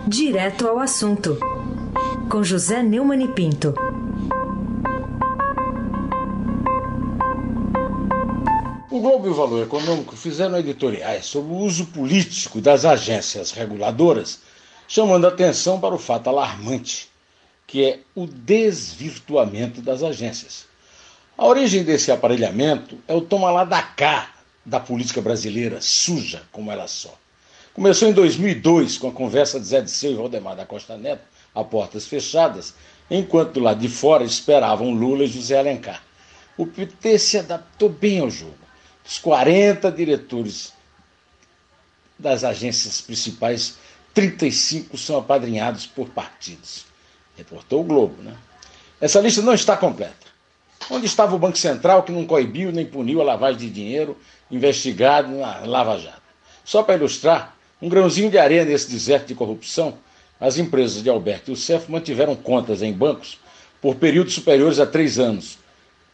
Direto 0.07 0.69
ao 0.69 0.79
assunto. 0.79 1.39
Com 2.31 2.43
José 2.43 2.83
Neumann 2.83 3.25
e 3.25 3.29
Pinto. 3.29 3.75
O 8.91 9.01
Globo 9.01 9.27
e 9.27 9.31
o 9.31 9.35
Valor 9.35 9.65
Econômico 9.65 10.15
fizeram 10.15 10.57
editoriais 10.57 11.27
sobre 11.27 11.53
o 11.53 11.57
uso 11.57 11.87
político 11.87 12.61
das 12.61 12.85
agências 12.85 13.51
reguladoras 13.51 14.41
chamando 14.87 15.27
atenção 15.27 15.81
para 15.81 15.95
o 15.95 15.99
fato 15.99 16.29
alarmante, 16.29 17.09
que 17.67 17.85
é 17.85 18.01
o 18.15 18.27
desvirtuamento 18.27 19.81
das 19.81 20.03
agências. 20.03 20.67
A 21.37 21.47
origem 21.47 21.83
desse 21.83 22.13
aparelhamento 22.13 22.99
é 23.09 23.15
o 23.15 23.21
toma 23.21 23.51
lá 23.51 23.65
da 23.65 23.83
cá 23.83 24.31
da 24.65 24.79
política 24.81 25.21
brasileira, 25.21 25.81
suja 25.81 26.43
como 26.53 26.71
ela 26.71 26.87
só. 26.87 27.13
Começou 27.75 28.09
em 28.09 28.13
2002 28.13 28.99
com 28.99 29.09
a 29.09 29.13
conversa 29.13 29.59
de 29.59 29.67
Zé 29.67 29.81
de 29.81 29.91
Seu 29.91 30.13
e 30.13 30.15
Valdemar 30.15 30.55
da 30.55 30.65
Costa 30.65 30.97
Neto, 30.97 31.25
a 31.55 31.65
portas 31.65 32.07
fechadas, 32.07 32.75
enquanto 33.11 33.61
lado 33.61 33.81
de 33.81 33.89
fora 33.89 34.25
esperavam 34.25 34.93
Lula 34.93 35.25
e 35.25 35.27
José 35.27 35.59
Alencar. 35.59 36.03
O 36.57 36.67
PT 36.67 37.19
se 37.19 37.39
adaptou 37.39 37.89
bem 37.89 38.21
ao 38.21 38.31
jogo. 38.31 38.55
Os 39.05 39.19
40 39.19 39.91
diretores 39.91 40.73
das 42.19 42.45
agências 42.45 43.01
principais 43.01 43.77
35 44.15 44.97
são 44.97 45.19
apadrinhados 45.19 45.87
por 45.87 46.09
partidos. 46.09 46.87
Reportou 47.37 47.81
o 47.81 47.85
Globo, 47.85 48.23
né? 48.23 48.35
Essa 49.01 49.21
lista 49.21 49.43
não 49.43 49.53
está 49.53 49.77
completa. 49.77 50.15
Onde 50.89 51.07
estava 51.07 51.35
o 51.35 51.39
Banco 51.39 51.59
Central 51.59 52.05
que 52.05 52.13
não 52.13 52.25
coibiu 52.25 52.71
nem 52.71 52.87
puniu 52.87 53.21
a 53.21 53.25
lavagem 53.25 53.59
de 53.59 53.71
dinheiro 53.71 54.17
investigado 54.51 55.29
na 55.37 55.59
Lava 55.67 55.99
Jato? 55.99 56.23
Só 56.65 56.83
para 56.83 56.95
ilustrar, 56.95 57.57
um 57.83 57.89
grãozinho 57.89 58.31
de 58.31 58.39
areia 58.39 58.65
nesse 58.65 58.91
deserto 58.91 59.27
de 59.27 59.35
corrupção, 59.35 59.99
as 60.41 60.59
empresas 60.59 61.03
de 61.03 61.11
Alberto 61.11 61.51
e 61.51 61.55
o 61.55 61.57
CEF 61.57 61.91
mantiveram 61.91 62.37
contas 62.37 62.83
em 62.83 62.93
bancos 62.93 63.39
por 63.81 63.97
períodos 63.97 64.35
superiores 64.35 64.79
a 64.79 64.87
três 64.87 65.19
anos. 65.19 65.59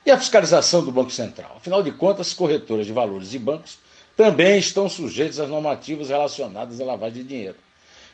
E 0.05 0.11
a 0.11 0.19
fiscalização 0.19 0.85
do 0.85 0.91
Banco 0.91 1.11
Central? 1.11 1.55
Afinal 1.57 1.83
de 1.83 1.93
contas, 1.93 2.33
corretoras 2.33 2.87
de 2.87 2.93
valores 2.93 3.35
e 3.35 3.39
bancos 3.39 3.79
também 4.17 4.59
estão 4.59 4.89
sujeitos 4.89 5.39
às 5.39 5.49
normativas 5.49 6.09
relacionadas 6.09 6.81
à 6.81 6.85
lavagem 6.85 7.23
de 7.23 7.29
dinheiro. 7.29 7.57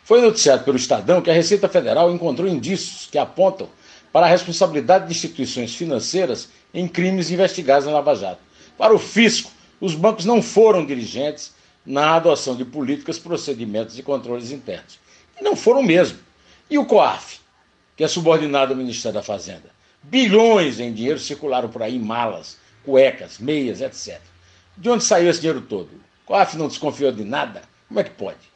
Foi 0.06 0.20
noticiado 0.20 0.62
pelo 0.62 0.76
Estadão 0.76 1.20
que 1.20 1.28
a 1.28 1.34
Receita 1.34 1.68
Federal 1.68 2.12
encontrou 2.12 2.48
indícios 2.48 3.08
que 3.10 3.18
apontam 3.18 3.68
para 4.12 4.26
a 4.26 4.28
responsabilidade 4.28 5.06
de 5.06 5.10
instituições 5.10 5.74
financeiras 5.74 6.48
em 6.72 6.86
crimes 6.86 7.32
investigados 7.32 7.86
na 7.86 7.94
Lava 7.94 8.14
Jato. 8.14 8.40
Para 8.78 8.94
o 8.94 9.00
fisco, 9.00 9.50
os 9.80 9.96
bancos 9.96 10.24
não 10.24 10.40
foram 10.40 10.86
dirigentes 10.86 11.52
na 11.84 12.14
adoção 12.14 12.54
de 12.54 12.64
políticas, 12.64 13.18
procedimentos 13.18 13.98
e 13.98 14.02
controles 14.04 14.52
internos. 14.52 14.96
E 15.40 15.42
não 15.42 15.56
foram 15.56 15.82
mesmo. 15.82 16.20
E 16.70 16.78
o 16.78 16.86
COAF, 16.86 17.40
que 17.96 18.04
é 18.04 18.08
subordinado 18.08 18.74
ao 18.74 18.78
Ministério 18.78 19.18
da 19.18 19.24
Fazenda? 19.24 19.72
Bilhões 20.04 20.78
em 20.78 20.92
dinheiro 20.92 21.18
circularam 21.18 21.68
por 21.68 21.82
aí, 21.82 21.98
malas, 21.98 22.58
cuecas, 22.84 23.40
meias, 23.40 23.80
etc. 23.80 24.20
De 24.76 24.88
onde 24.88 25.02
saiu 25.02 25.28
esse 25.28 25.40
dinheiro 25.40 25.62
todo? 25.62 25.90
O 26.22 26.26
COAF 26.26 26.56
não 26.56 26.68
desconfiou 26.68 27.10
de 27.10 27.24
nada? 27.24 27.62
Como 27.88 27.98
é 27.98 28.04
que 28.04 28.10
pode? 28.10 28.54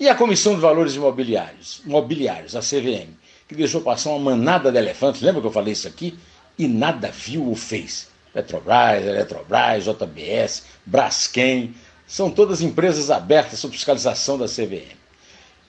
E 0.00 0.08
a 0.08 0.14
Comissão 0.14 0.54
de 0.54 0.60
Valores 0.60 0.94
Imobiliários, 0.94 1.82
Mobiliários, 1.84 2.54
a 2.54 2.60
CVM, 2.60 3.08
que 3.48 3.54
deixou 3.56 3.80
passar 3.80 4.10
uma 4.10 4.30
manada 4.30 4.70
de 4.70 4.78
elefantes, 4.78 5.22
lembra 5.22 5.40
que 5.40 5.46
eu 5.48 5.52
falei 5.52 5.72
isso 5.72 5.88
aqui? 5.88 6.16
E 6.56 6.68
nada 6.68 7.10
viu 7.10 7.48
ou 7.48 7.56
fez. 7.56 8.08
Petrobras, 8.32 9.04
Eletrobras, 9.04 9.84
JBS, 9.84 10.64
Braskem, 10.86 11.74
são 12.06 12.30
todas 12.30 12.62
empresas 12.62 13.10
abertas 13.10 13.58
sob 13.58 13.74
fiscalização 13.74 14.38
da 14.38 14.46
CVM. 14.46 14.96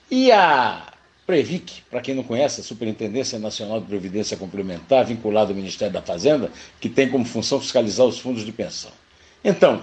E 0.08 0.30
a 0.30 0.92
Previc, 1.26 1.82
para 1.90 2.00
quem 2.00 2.14
não 2.14 2.22
conhece, 2.22 2.60
a 2.60 2.64
Superintendência 2.64 3.38
Nacional 3.38 3.80
de 3.80 3.86
Previdência 3.86 4.36
Complementar, 4.36 5.04
vinculada 5.04 5.50
ao 5.50 5.56
Ministério 5.56 5.92
da 5.92 6.02
Fazenda, 6.02 6.52
que 6.80 6.88
tem 6.88 7.08
como 7.08 7.24
função 7.24 7.60
fiscalizar 7.60 8.06
os 8.06 8.20
fundos 8.20 8.44
de 8.44 8.52
pensão. 8.52 8.92
Então, 9.42 9.82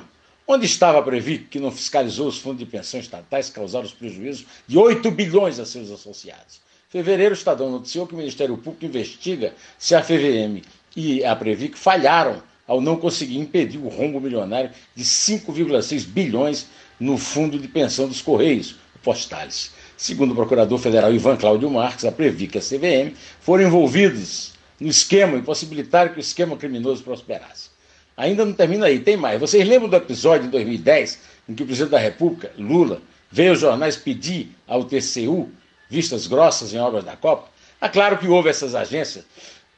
Onde 0.50 0.66
estava 0.66 1.00
a 1.00 1.02
Previc, 1.02 1.50
que 1.50 1.60
não 1.60 1.70
fiscalizou 1.70 2.26
os 2.26 2.38
fundos 2.38 2.60
de 2.60 2.66
pensão 2.66 3.02
estatais, 3.02 3.50
causaram 3.50 3.86
os 3.86 3.92
prejuízos 3.92 4.46
de 4.66 4.78
8 4.78 5.12
bilhões 5.12 5.60
a 5.60 5.66
seus 5.66 5.92
associados? 5.92 6.62
Fevereiro, 6.90 7.36
o 7.36 7.38
Estadão 7.38 7.70
noticiou 7.70 8.08
que 8.08 8.14
o 8.14 8.18
Ministério 8.18 8.58
Público 8.58 8.86
investiga 8.86 9.54
se 9.78 9.94
a 9.94 10.02
FVM 10.02 10.62
e 10.96 11.22
a 11.26 11.36
Previc 11.36 11.78
falharam 11.78 12.42
ao 12.66 12.80
não 12.80 12.96
conseguir 12.96 13.38
impedir 13.38 13.78
o 13.78 13.90
rombo 13.90 14.22
milionário 14.22 14.72
de 14.96 15.04
5,6 15.04 16.06
bilhões 16.06 16.68
no 16.98 17.18
fundo 17.18 17.60
de 17.60 17.68
pensão 17.68 18.08
dos 18.08 18.22
Correios, 18.22 18.78
o 18.96 19.00
Postales. 19.04 19.74
Segundo 19.98 20.32
o 20.32 20.36
procurador 20.36 20.80
federal 20.80 21.14
Ivan 21.14 21.36
Cláudio 21.36 21.70
Marques, 21.70 22.06
a 22.06 22.12
Previc 22.12 22.56
e 22.56 22.60
a 22.60 22.62
CVM 22.62 23.14
foram 23.42 23.66
envolvidos 23.66 24.54
no 24.80 24.88
esquema 24.88 25.36
e 25.36 25.42
possibilitaram 25.42 26.14
que 26.14 26.20
o 26.20 26.22
esquema 26.22 26.56
criminoso 26.56 27.04
prosperasse. 27.04 27.76
Ainda 28.18 28.44
não 28.44 28.52
termina 28.52 28.88
aí, 28.88 29.00
tem 29.00 29.16
mais. 29.16 29.40
Vocês 29.40 29.66
lembram 29.68 29.88
do 29.88 29.96
episódio 29.96 30.48
em 30.48 30.50
2010 30.50 31.20
em 31.48 31.54
que 31.54 31.62
o 31.62 31.66
presidente 31.68 31.92
da 31.92 32.00
República, 32.00 32.52
Lula, 32.58 33.00
veio 33.32 33.52
aos 33.52 33.60
jornais 33.60 33.96
pedir 33.96 34.56
ao 34.68 34.84
TCU 34.84 35.52
vistas 35.88 36.26
grossas 36.26 36.74
em 36.74 36.80
obras 36.80 37.04
da 37.04 37.16
Copa? 37.16 37.48
É 37.80 37.88
claro 37.88 38.18
que 38.18 38.28
houve 38.28 38.50
essas 38.50 38.74
agências, 38.74 39.24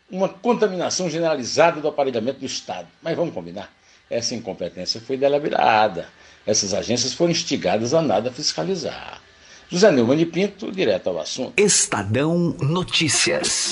uma 0.10 0.30
contaminação 0.30 1.10
generalizada 1.10 1.82
do 1.82 1.89
aparelhamento 1.89 2.39
do 2.39 2.45
Estado. 2.45 2.88
Mas 3.02 3.17
vamos 3.17 3.34
combinar, 3.34 3.69
essa 4.10 4.34
incompetência 4.34 5.02
foi 5.02 5.17
delabrada. 5.17 6.08
Essas 6.47 6.73
agências 6.73 7.13
foram 7.13 7.32
instigadas 7.32 7.93
a 7.93 8.02
nada 8.02 8.32
fiscalizar. 8.32 9.21
José 9.69 9.91
Neumann 9.91 10.17
de 10.17 10.25
Pinto, 10.25 10.71
direto 10.71 11.10
ao 11.10 11.19
assunto. 11.19 11.62
Estadão 11.62 12.56
Notícias. 12.60 13.71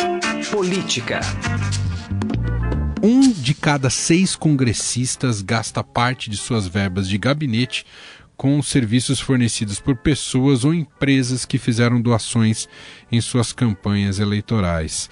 Política. 0.52 1.22
Um 3.02 3.32
de 3.48 3.54
cada 3.54 3.90
seis 3.90 4.36
congressistas 4.36 5.42
gasta 5.42 5.82
parte 5.82 6.30
de 6.30 6.36
suas 6.36 6.68
verbas 6.68 7.08
de 7.08 7.18
gabinete 7.18 7.86
com 8.36 8.62
serviços 8.62 9.22
fornecidos 9.22 9.80
por 9.80 9.96
pessoas 9.96 10.66
ou 10.66 10.74
empresas 10.74 11.46
que 11.46 11.58
fizeram 11.58 12.02
doações 12.02 12.68
em 13.10 13.22
suas 13.22 13.54
campanhas 13.54 14.20
eleitorais. 14.20 15.10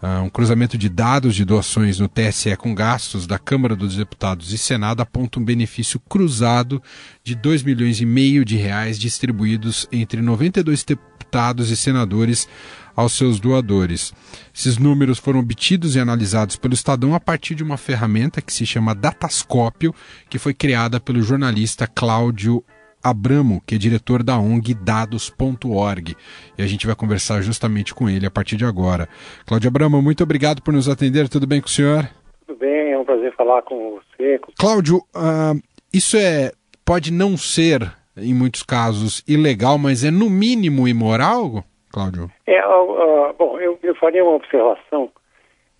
Uh, 0.00 0.22
um 0.22 0.30
cruzamento 0.30 0.78
de 0.78 0.88
dados 0.88 1.34
de 1.34 1.44
doações 1.44 1.98
no 1.98 2.06
TSE 2.06 2.56
com 2.56 2.72
gastos 2.72 3.26
da 3.26 3.36
Câmara 3.36 3.74
dos 3.74 3.96
Deputados 3.96 4.52
e 4.52 4.58
Senado 4.58 5.00
aponta 5.00 5.40
um 5.40 5.44
benefício 5.44 5.98
cruzado 6.08 6.80
de 7.24 7.34
2 7.34 7.64
milhões 7.64 8.00
e 8.00 8.06
meio 8.06 8.44
de 8.44 8.56
reais 8.56 8.96
distribuídos 8.96 9.88
entre 9.90 10.22
92 10.22 10.84
deputados 10.84 11.68
e 11.72 11.76
senadores 11.76 12.48
aos 12.96 13.12
seus 13.12 13.40
doadores. 13.40 14.12
Esses 14.54 14.78
números 14.78 15.18
foram 15.18 15.40
obtidos 15.40 15.96
e 15.96 16.00
analisados 16.00 16.56
pelo 16.56 16.74
Estadão 16.74 17.14
a 17.14 17.20
partir 17.20 17.54
de 17.54 17.62
uma 17.62 17.76
ferramenta 17.76 18.42
que 18.42 18.52
se 18.52 18.66
chama 18.66 18.94
Datascópio, 18.94 19.94
que 20.28 20.38
foi 20.38 20.54
criada 20.54 21.00
pelo 21.00 21.22
jornalista 21.22 21.86
Cláudio 21.86 22.64
Abramo, 23.02 23.60
que 23.66 23.74
é 23.74 23.78
diretor 23.78 24.22
da 24.22 24.38
ONG 24.38 24.74
Dados.org. 24.74 26.14
E 26.56 26.62
a 26.62 26.66
gente 26.66 26.86
vai 26.86 26.94
conversar 26.94 27.42
justamente 27.42 27.94
com 27.94 28.08
ele 28.08 28.26
a 28.26 28.30
partir 28.30 28.56
de 28.56 28.64
agora. 28.64 29.08
Cláudio 29.44 29.68
Abramo, 29.68 30.00
muito 30.00 30.22
obrigado 30.22 30.62
por 30.62 30.72
nos 30.72 30.88
atender. 30.88 31.28
Tudo 31.28 31.46
bem 31.46 31.60
com 31.60 31.66
o 31.66 31.70
senhor? 31.70 32.08
Tudo 32.46 32.58
bem, 32.58 32.92
é 32.92 32.98
um 32.98 33.04
prazer 33.04 33.34
falar 33.34 33.62
com 33.62 33.98
você. 33.98 34.40
Cláudio, 34.56 34.98
uh, 35.16 35.60
isso 35.92 36.16
é 36.16 36.52
pode 36.84 37.12
não 37.12 37.36
ser, 37.36 37.92
em 38.16 38.34
muitos 38.34 38.62
casos, 38.62 39.22
ilegal, 39.26 39.78
mas 39.78 40.04
é 40.04 40.10
no 40.10 40.28
mínimo 40.28 40.86
imoral? 40.86 41.64
Cláudio? 41.92 42.30
É, 42.46 42.66
uh, 42.66 43.32
bom, 43.38 43.58
eu, 43.60 43.78
eu 43.82 43.94
faria 43.94 44.24
uma 44.24 44.36
observação 44.36 45.10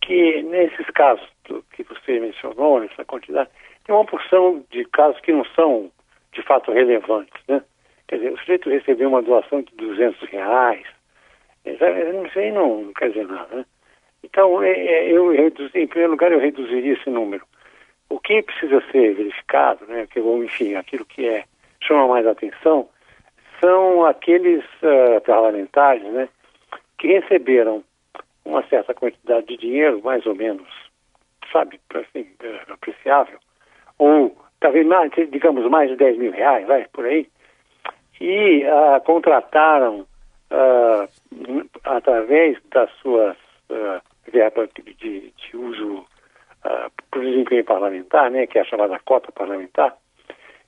que 0.02 0.42
nesses 0.42 0.86
casos 0.90 1.26
que 1.72 1.82
você 1.84 2.20
mencionou, 2.20 2.80
nessa 2.80 3.04
quantidade, 3.04 3.50
tem 3.84 3.94
uma 3.94 4.04
porção 4.04 4.64
de 4.70 4.84
casos 4.86 5.20
que 5.20 5.32
não 5.32 5.44
são 5.54 5.90
de 6.32 6.42
fato 6.42 6.72
relevantes, 6.72 7.40
né? 7.48 7.62
Quer 8.08 8.16
dizer, 8.16 8.32
o 8.32 8.38
sujeito 8.38 8.68
recebeu 8.68 9.08
uma 9.08 9.22
doação 9.22 9.62
de 9.62 9.74
200 9.76 10.28
reais, 10.28 10.86
Isso 11.64 12.38
aí 12.38 12.52
não, 12.52 12.82
não 12.82 12.92
quer 12.92 13.08
dizer 13.08 13.26
nada, 13.26 13.56
né? 13.56 13.64
Então, 14.22 14.62
é, 14.62 14.70
é, 14.70 15.10
eu 15.10 15.30
reduzi, 15.30 15.78
em 15.78 15.86
primeiro 15.86 16.12
lugar, 16.12 16.30
eu 16.30 16.38
reduziria 16.38 16.92
esse 16.94 17.10
número. 17.10 17.44
O 18.08 18.18
que 18.18 18.42
precisa 18.42 18.82
ser 18.92 19.14
verificado, 19.14 19.84
né, 19.86 20.06
que, 20.06 20.20
enfim, 20.20 20.74
aquilo 20.74 21.04
que 21.04 21.26
é, 21.26 21.44
chama 21.80 22.06
mais 22.06 22.26
atenção, 22.26 22.88
são 23.62 24.04
aqueles 24.04 24.64
uh, 24.82 25.20
parlamentares 25.24 26.02
né, 26.02 26.28
que 26.98 27.06
receberam 27.06 27.84
uma 28.44 28.62
certa 28.64 28.92
quantidade 28.92 29.46
de 29.46 29.56
dinheiro, 29.56 30.00
mais 30.02 30.26
ou 30.26 30.34
menos, 30.34 30.66
sabe, 31.52 31.80
assim, 31.94 32.22
uh, 32.22 32.72
apreciável, 32.72 33.38
ou 33.98 34.36
talvez 34.58 34.84
mais, 34.84 35.12
digamos, 35.30 35.68
mais 35.70 35.88
de 35.88 35.96
10 35.96 36.18
mil 36.18 36.32
reais, 36.32 36.66
vai, 36.66 36.86
por 36.92 37.04
aí, 37.04 37.28
e 38.20 38.64
uh, 38.64 39.00
contrataram 39.04 40.06
através 41.84 42.58
das 42.70 42.90
suas 42.96 43.38
verbas 44.30 44.68
de, 44.74 44.94
de, 44.94 45.32
de 45.32 45.56
uso 45.56 46.04
uh, 46.64 46.90
para 47.10 47.20
o 47.20 47.24
desempenho 47.24 47.64
parlamentar, 47.64 48.30
né, 48.30 48.46
que 48.46 48.58
é 48.58 48.60
a 48.60 48.64
chamada 48.64 48.98
cota 49.04 49.32
parlamentar, 49.32 49.96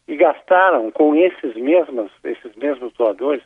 e 0.07 0.17
gastaram 0.17 0.91
com 0.91 1.15
esses 1.15 1.55
mesmos, 1.55 2.11
esses 2.25 2.55
mesmos 2.57 2.93
doadores 2.95 3.43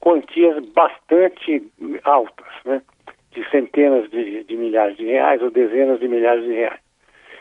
quantias 0.00 0.58
bastante 0.70 1.62
altas, 2.02 2.52
né, 2.64 2.82
de 3.30 3.48
centenas 3.50 4.10
de, 4.10 4.44
de 4.44 4.56
milhares 4.56 4.96
de 4.96 5.06
reais 5.06 5.40
ou 5.40 5.50
dezenas 5.50 6.00
de 6.00 6.08
milhares 6.08 6.44
de 6.44 6.52
reais. 6.52 6.80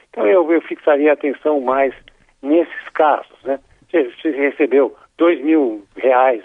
Então 0.09 0.27
eu, 0.27 0.49
eu 0.51 0.61
fixaria 0.61 1.11
atenção 1.11 1.59
mais 1.59 1.93
nesses 2.41 2.89
casos, 2.93 3.37
né? 3.43 3.59
Você, 3.91 4.31
recebeu 4.31 4.95
dois 5.17 5.39
mil 5.41 5.83
reais 5.95 6.43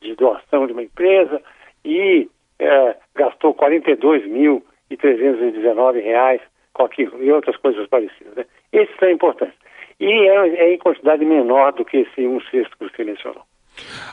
de 0.00 0.14
doação 0.14 0.66
de 0.66 0.72
uma 0.72 0.82
empresa 0.82 1.42
e 1.84 2.28
é, 2.58 2.96
gastou 3.14 3.54
42 3.54 4.26
mil 4.26 4.64
e 4.90 4.96
319 4.96 6.00
reais 6.00 6.40
com 6.72 6.84
aquilo 6.84 7.22
e 7.22 7.32
outras 7.32 7.56
coisas 7.56 7.86
parecidas. 7.88 8.34
Né? 8.34 8.44
Esses 8.72 8.94
são 8.96 9.10
importantes. 9.10 9.56
E 9.98 10.04
é, 10.04 10.48
é, 10.48 10.74
em 10.74 10.78
quantidade 10.78 11.24
menor 11.24 11.72
do 11.72 11.84
que 11.84 11.98
esse 11.98 12.26
um 12.26 12.40
sexto 12.50 12.76
que 12.76 12.88
você 12.88 13.04
mencionou. 13.04 13.42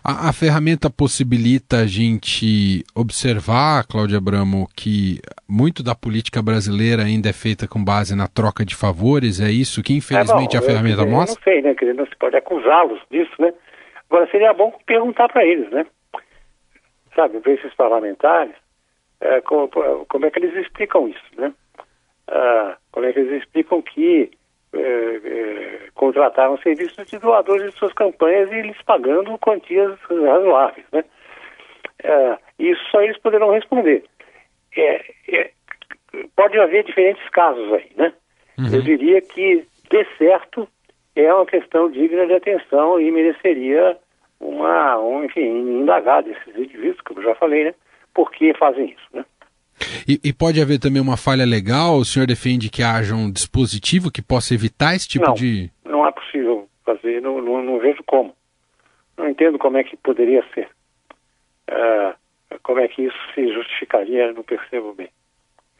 A, 0.04 0.30
a, 0.30 0.34
ferramenta 0.34 0.89
possibilita 0.89 1.78
a 1.78 1.88
gente 1.88 2.84
observar, 2.96 3.86
Cláudia 3.88 4.17
Abramo, 4.17 4.67
que 4.76 5.19
muito 5.48 5.82
da 5.82 5.96
política 5.96 6.41
brasileira 6.41 7.04
ainda 7.04 7.30
é 7.30 7.34
feita 7.34 7.67
com 7.67 7.84
base 7.84 8.15
na 8.15 8.28
troca 8.28 8.65
de 8.65 8.76
favores, 8.76 9.39
é 9.39 9.50
isso 9.50 9.82
que 9.82 9.93
infelizmente 9.93 10.58
é, 10.58 10.60
bom, 10.60 10.65
a 10.65 10.67
ferramenta 10.67 11.02
eu, 11.02 11.08
mostra? 11.08 11.34
Eu 11.34 11.36
não 11.36 11.43
sei, 11.43 11.62
né? 11.62 11.76
Quer 11.76 11.86
dizer, 11.86 11.98
não 11.98 12.06
se 12.06 12.15
pode 12.17 12.36
acusá-los 12.36 13.02
disso, 13.10 13.32
né? 13.39 13.54
Agora 14.10 14.30
seria 14.30 14.54
bom 14.54 14.74
perguntar 14.86 15.30
para 15.30 15.46
eles, 15.46 15.69
né? 15.72 15.86
Sabe, 17.15 17.39
ver 17.39 17.58
esses 17.58 17.74
parlamentares, 17.76 18.56
é, 19.22 19.39
como, 19.41 19.69
como, 19.69 20.26
é 20.26 20.32
que 20.32 20.39
eles 20.39 20.56
explicam 20.56 21.08
isso, 21.08 21.24
né? 21.38 21.54
Ah, 22.28 22.78
como 22.91 23.06
é 23.06 23.13
que 23.13 23.19
eles 23.19 23.41
explicam 23.41 23.82
que 23.82 24.32
é, 24.73 25.21
é, 25.23 25.79
contrataram 25.93 26.57
serviços 26.57 27.05
de 27.05 27.17
doadores 27.19 27.71
de 27.71 27.77
suas 27.77 27.93
campanhas 27.93 28.51
e 28.51 28.55
eles 28.55 28.81
pagando 28.83 29.38
quantias 29.38 29.97
razoáveis, 30.01 30.86
né? 30.91 31.03
Ah, 32.03 32.38
isso 32.59 32.81
só 32.91 33.01
eles 33.01 33.17
poderão 33.19 33.51
responder. 33.51 34.03
É, 34.75 35.03
é, 35.29 35.51
pode 36.36 36.59
haver 36.59 36.83
diferentes 36.83 37.27
casos 37.29 37.71
aí, 37.73 37.91
né? 37.95 38.13
Uhum. 38.57 38.73
Eu 38.73 38.81
diria 38.81 39.21
que, 39.21 39.65
de 39.89 40.05
certo, 40.17 40.67
é 41.15 41.33
uma 41.33 41.45
questão 41.45 41.89
digna 41.89 42.25
de 42.25 42.33
atenção 42.33 42.99
e 42.99 43.12
mereceria 43.12 43.97
uma, 44.39 44.99
um, 44.99 45.23
enfim, 45.23 45.81
indagar 45.81 46.23
desses 46.23 46.55
indivíduos, 46.55 47.01
como 47.01 47.19
eu 47.19 47.25
já 47.25 47.36
falei, 47.36 47.65
né? 47.65 47.75
por 48.13 48.31
que 48.31 48.53
fazem 48.53 48.86
isso. 48.91 49.07
Né? 49.12 49.25
E, 50.08 50.19
e, 50.24 50.34
pode 50.34 50.62
haver 50.62 50.80
também 50.80 51.02
uma 51.02 51.17
falha 51.17 51.46
legal? 51.46 51.96
O 51.96 52.06
senhor 52.06 52.26
defende 52.28 52.69
que 52.69 52.84
haja 52.84 53.15
um 53.15 53.32
dispositivo 53.32 54.12
que 54.12 54.22
possa 54.22 54.54
evitar 54.54 54.96
esse 54.96 55.08
tipo 55.08 55.26
não, 55.28 55.34
de. 55.34 55.72
Não 55.86 56.08
é 56.08 56.12
possível 56.12 56.67
fazer, 56.86 57.22
não, 57.22 57.41
não, 57.41 57.63
não, 57.63 57.80
vejo 57.80 58.04
como. 58.06 58.36
Não 59.17 59.30
entendo 59.30 59.58
como 59.58 59.78
é 59.78 59.84
que 59.84 59.96
poderia 59.98 60.43
ser. 60.54 60.69
Uh, 61.69 62.13
como 62.63 62.80
é 62.80 62.88
que 62.88 63.04
isso 63.04 63.17
se 63.34 63.54
justificaria, 63.54 64.34
não 64.34 64.43
percebo 64.43 64.93
bem. 64.93 65.10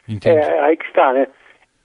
Entendi. 0.08 0.36
É 0.36 0.60
aí 0.60 0.76
que 0.76 0.86
está, 0.86 1.12
né? 1.12 1.26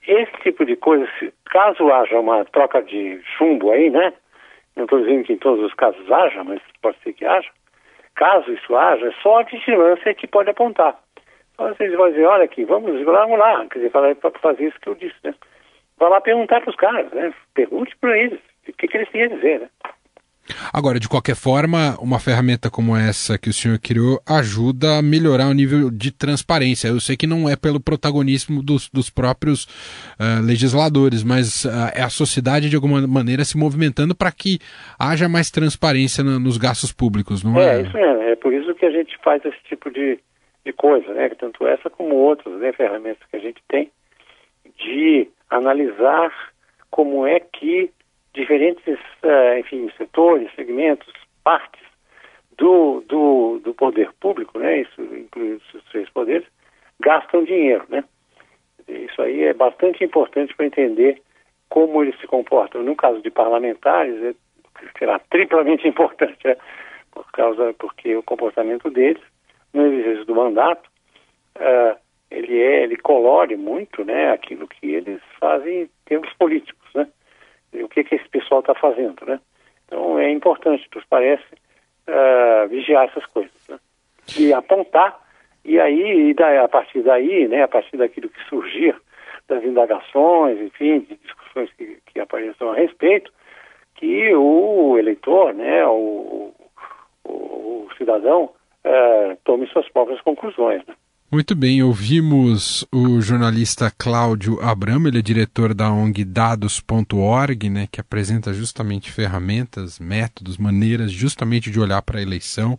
Esse 0.06 0.32
tipo 0.42 0.64
de 0.64 0.76
coisa, 0.76 1.06
se, 1.18 1.32
caso 1.46 1.92
haja 1.92 2.18
uma 2.18 2.44
troca 2.46 2.82
de 2.82 3.20
chumbo 3.36 3.70
aí, 3.70 3.90
né? 3.90 4.12
Não 4.76 4.84
estou 4.84 5.00
dizendo 5.00 5.24
que 5.24 5.32
em 5.34 5.38
todos 5.38 5.64
os 5.64 5.74
casos 5.74 6.10
haja, 6.10 6.42
mas 6.42 6.60
pode 6.80 6.96
ser 7.02 7.12
que 7.12 7.24
haja 7.24 7.50
caso 8.20 8.52
isso 8.52 8.76
haja, 8.76 9.08
é 9.08 9.12
só 9.22 9.40
a 9.40 9.44
vigilância 9.44 10.14
que 10.14 10.26
pode 10.26 10.50
apontar. 10.50 10.94
Vocês 11.68 11.92
vão 11.94 12.08
dizer, 12.08 12.24
olha 12.24 12.44
aqui, 12.44 12.64
vamos, 12.64 13.04
vamos 13.04 13.38
lá, 13.38 13.66
quer 13.66 13.80
dizer, 13.80 13.90
para 13.90 14.30
fazer 14.40 14.68
isso 14.68 14.80
que 14.80 14.88
eu 14.88 14.94
disse, 14.94 15.16
né? 15.22 15.34
Vai 15.98 16.08
lá 16.08 16.18
perguntar 16.18 16.62
para 16.62 16.70
os 16.70 16.76
caras, 16.76 17.12
né? 17.12 17.34
Pergunte 17.52 17.94
para 18.00 18.16
eles 18.18 18.40
o 18.66 18.72
que, 18.72 18.88
que 18.88 18.96
eles 18.96 19.10
têm 19.10 19.24
a 19.24 19.28
dizer, 19.28 19.60
né? 19.60 19.68
Agora, 20.72 20.98
de 20.98 21.08
qualquer 21.08 21.36
forma, 21.36 21.96
uma 22.00 22.18
ferramenta 22.18 22.70
como 22.70 22.96
essa 22.96 23.38
que 23.38 23.50
o 23.50 23.52
senhor 23.52 23.78
criou 23.78 24.18
ajuda 24.26 24.98
a 24.98 25.02
melhorar 25.02 25.46
o 25.46 25.52
nível 25.52 25.90
de 25.90 26.10
transparência. 26.10 26.88
Eu 26.88 26.98
sei 26.98 27.16
que 27.16 27.26
não 27.26 27.48
é 27.48 27.56
pelo 27.56 27.78
protagonismo 27.78 28.62
dos, 28.62 28.88
dos 28.88 29.10
próprios 29.10 29.64
uh, 30.18 30.44
legisladores, 30.44 31.22
mas 31.22 31.66
uh, 31.66 31.92
é 31.94 32.02
a 32.02 32.08
sociedade, 32.08 32.70
de 32.70 32.74
alguma 32.74 33.06
maneira, 33.06 33.44
se 33.44 33.56
movimentando 33.56 34.14
para 34.14 34.32
que 34.32 34.58
haja 34.98 35.28
mais 35.28 35.50
transparência 35.50 36.24
no, 36.24 36.40
nos 36.40 36.56
gastos 36.56 36.90
públicos, 36.90 37.44
não 37.44 37.60
é? 37.60 37.76
É, 37.76 37.82
isso 37.82 37.92
mesmo. 37.92 38.22
É 38.22 38.34
por 38.34 38.52
isso 38.52 38.74
que 38.74 38.86
a 38.86 38.90
gente 38.90 39.16
faz 39.22 39.44
esse 39.44 39.58
tipo 39.68 39.90
de, 39.90 40.18
de 40.70 40.76
coisa, 40.76 41.12
né? 41.12 41.28
Tanto 41.30 41.66
essa 41.66 41.90
como 41.90 42.14
outras 42.14 42.54
né, 42.60 42.72
ferramentas 42.72 43.26
que 43.28 43.36
a 43.36 43.40
gente 43.40 43.62
tem 43.68 43.90
de 44.78 45.28
analisar 45.50 46.32
como 46.90 47.26
é 47.26 47.40
que 47.40 47.90
diferentes, 48.32 48.98
uh, 49.24 49.58
enfim, 49.58 49.90
setores, 49.96 50.50
segmentos, 50.54 51.12
partes 51.42 51.82
do, 52.56 53.02
do, 53.08 53.60
do 53.64 53.74
poder 53.74 54.10
público, 54.20 54.58
né, 54.58 54.82
isso 54.82 55.02
inclui 55.02 55.54
os 55.54 55.84
três 55.90 56.08
poderes, 56.10 56.46
gastam 57.00 57.44
dinheiro, 57.44 57.84
né. 57.88 58.04
Isso 58.86 59.20
aí 59.22 59.44
é 59.44 59.54
bastante 59.54 60.04
importante 60.04 60.54
para 60.54 60.66
entender 60.66 61.22
como 61.68 62.02
eles 62.02 62.18
se 62.20 62.26
comportam. 62.26 62.82
No 62.82 62.96
caso 62.96 63.22
de 63.22 63.30
parlamentares, 63.30 64.20
é, 64.22 64.34
será 64.98 65.18
triplamente 65.30 65.86
importante, 65.88 66.38
né, 66.44 66.56
por 67.10 67.30
causa, 67.32 67.74
porque 67.78 68.14
o 68.14 68.22
comportamento 68.22 68.90
deles, 68.90 69.22
no 69.72 69.86
exercício 69.86 70.24
do 70.24 70.34
mandato, 70.34 70.88
uh, 71.56 71.98
ele 72.30 72.60
é, 72.60 72.82
ele 72.82 72.96
colore 72.96 73.56
muito, 73.56 74.04
né, 74.04 74.32
aquilo 74.32 74.68
que 74.68 74.94
eles 74.94 75.20
fazem 75.38 75.82
em 75.82 75.90
termos 76.04 76.32
políticos, 76.34 76.88
né 76.94 77.08
o 77.72 77.88
que, 77.88 78.04
que 78.04 78.16
esse 78.16 78.28
pessoal 78.28 78.60
está 78.60 78.74
fazendo, 78.74 79.24
né? 79.26 79.40
Então 79.86 80.18
é 80.18 80.30
importante, 80.30 80.88
nos 80.94 81.04
parece, 81.04 81.44
uh, 82.08 82.68
vigiar 82.68 83.06
essas 83.08 83.24
coisas, 83.26 83.52
né? 83.68 83.78
E 84.38 84.52
apontar, 84.52 85.18
e 85.64 85.78
aí, 85.78 86.30
e 86.30 86.34
daí, 86.34 86.58
a 86.58 86.68
partir 86.68 87.02
daí, 87.02 87.48
né, 87.48 87.62
a 87.62 87.68
partir 87.68 87.96
daquilo 87.96 88.28
que 88.28 88.48
surgir, 88.48 88.96
das 89.48 89.62
indagações, 89.64 90.60
enfim, 90.60 91.00
de 91.00 91.16
discussões 91.16 91.70
que, 91.72 91.98
que 92.06 92.20
apareçam 92.20 92.70
a 92.70 92.74
respeito, 92.74 93.32
que 93.96 94.34
o 94.34 94.96
eleitor, 94.96 95.52
né, 95.52 95.84
o, 95.86 96.54
o, 97.24 97.30
o 97.30 97.88
cidadão, 97.98 98.50
uh, 98.86 99.36
tome 99.44 99.66
suas 99.68 99.88
próprias 99.90 100.20
conclusões, 100.22 100.84
né? 100.86 100.94
Muito 101.32 101.54
bem, 101.54 101.80
ouvimos 101.80 102.84
o 102.92 103.20
jornalista 103.20 103.88
Cláudio 103.96 104.58
Abramo, 104.60 105.06
ele 105.06 105.20
é 105.20 105.22
diretor 105.22 105.72
da 105.72 105.88
ONG 105.88 106.24
Dados.org, 106.24 107.70
né, 107.70 107.86
que 107.88 108.00
apresenta 108.00 108.52
justamente 108.52 109.12
ferramentas, 109.12 110.00
métodos, 110.00 110.58
maneiras 110.58 111.12
justamente 111.12 111.70
de 111.70 111.78
olhar 111.78 112.02
para 112.02 112.18
a 112.18 112.22
eleição, 112.22 112.76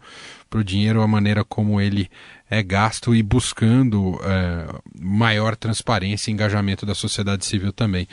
para 0.50 0.60
o 0.60 0.66
dinheiro, 0.66 1.02
a 1.02 1.08
maneira 1.08 1.46
como 1.46 1.80
ele 1.80 2.10
é 2.50 2.62
gasto 2.62 3.16
e 3.16 3.24
buscando 3.24 4.20
é, 4.22 4.68
maior 5.02 5.56
transparência 5.56 6.30
e 6.30 6.34
engajamento 6.34 6.86
da 6.86 6.94
sociedade 6.94 7.46
civil 7.46 7.72
também. 7.72 8.06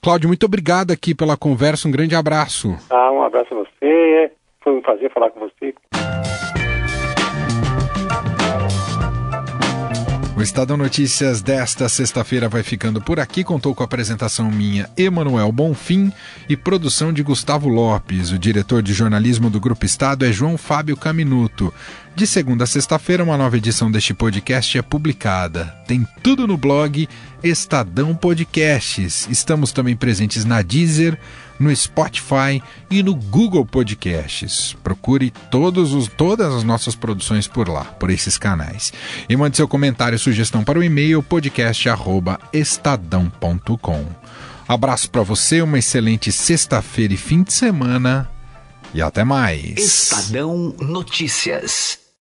Cláudio, 0.00 0.28
muito 0.28 0.46
obrigado 0.46 0.92
aqui 0.92 1.16
pela 1.16 1.36
conversa, 1.36 1.88
um 1.88 1.90
grande 1.90 2.14
abraço. 2.14 2.76
Ah, 2.90 3.10
um 3.10 3.24
abraço 3.24 3.52
a 3.52 3.56
você, 3.56 4.30
foi 4.62 4.72
um 4.72 4.82
prazer 4.82 5.12
falar 5.12 5.30
com 5.30 5.40
você. 5.40 5.74
O 10.36 10.42
Estadão 10.42 10.76
Notícias 10.76 11.40
desta 11.40 11.88
sexta-feira 11.88 12.48
vai 12.48 12.64
ficando 12.64 13.00
por 13.00 13.20
aqui. 13.20 13.44
Contou 13.44 13.72
com 13.72 13.84
a 13.84 13.86
apresentação 13.86 14.50
minha, 14.50 14.90
Emanuel 14.96 15.52
Bonfim, 15.52 16.12
e 16.48 16.56
produção 16.56 17.12
de 17.12 17.22
Gustavo 17.22 17.68
Lopes. 17.68 18.32
O 18.32 18.38
diretor 18.38 18.82
de 18.82 18.92
jornalismo 18.92 19.48
do 19.48 19.60
Grupo 19.60 19.86
Estado 19.86 20.24
é 20.24 20.32
João 20.32 20.58
Fábio 20.58 20.96
Caminuto. 20.96 21.72
De 22.16 22.26
segunda 22.26 22.64
a 22.64 22.66
sexta-feira, 22.66 23.22
uma 23.22 23.38
nova 23.38 23.56
edição 23.56 23.88
deste 23.88 24.12
podcast 24.12 24.76
é 24.76 24.82
publicada. 24.82 25.66
Tem 25.86 26.04
tudo 26.20 26.48
no 26.48 26.56
blog 26.56 27.08
Estadão 27.40 28.12
Podcasts. 28.12 29.28
Estamos 29.30 29.70
também 29.70 29.94
presentes 29.94 30.44
na 30.44 30.62
Deezer, 30.62 31.16
no 31.58 31.74
Spotify 31.74 32.62
e 32.90 33.02
no 33.02 33.14
Google 33.14 33.66
Podcasts. 33.66 34.76
Procure 34.82 35.30
todos 35.50 35.92
os, 35.92 36.08
todas 36.08 36.54
as 36.54 36.64
nossas 36.64 36.94
produções 36.94 37.46
por 37.48 37.68
lá, 37.68 37.84
por 37.84 38.08
esses 38.10 38.38
canais. 38.38 38.92
E 39.28 39.36
mande 39.36 39.56
seu 39.56 39.68
comentário 39.68 40.16
e 40.16 40.18
sugestão 40.18 40.64
para 40.64 40.78
o 40.78 40.82
e-mail 40.82 41.22
podcast@estadão.com. 41.22 44.06
Abraço 44.66 45.10
para 45.10 45.22
você, 45.22 45.60
uma 45.60 45.78
excelente 45.78 46.32
sexta-feira 46.32 47.12
e 47.14 47.18
fim 47.18 47.42
de 47.42 47.52
semana 47.52 48.30
e 48.94 49.02
até 49.02 49.24
mais. 49.24 49.76
Estadão 49.76 50.74
Notícias. 50.80 52.03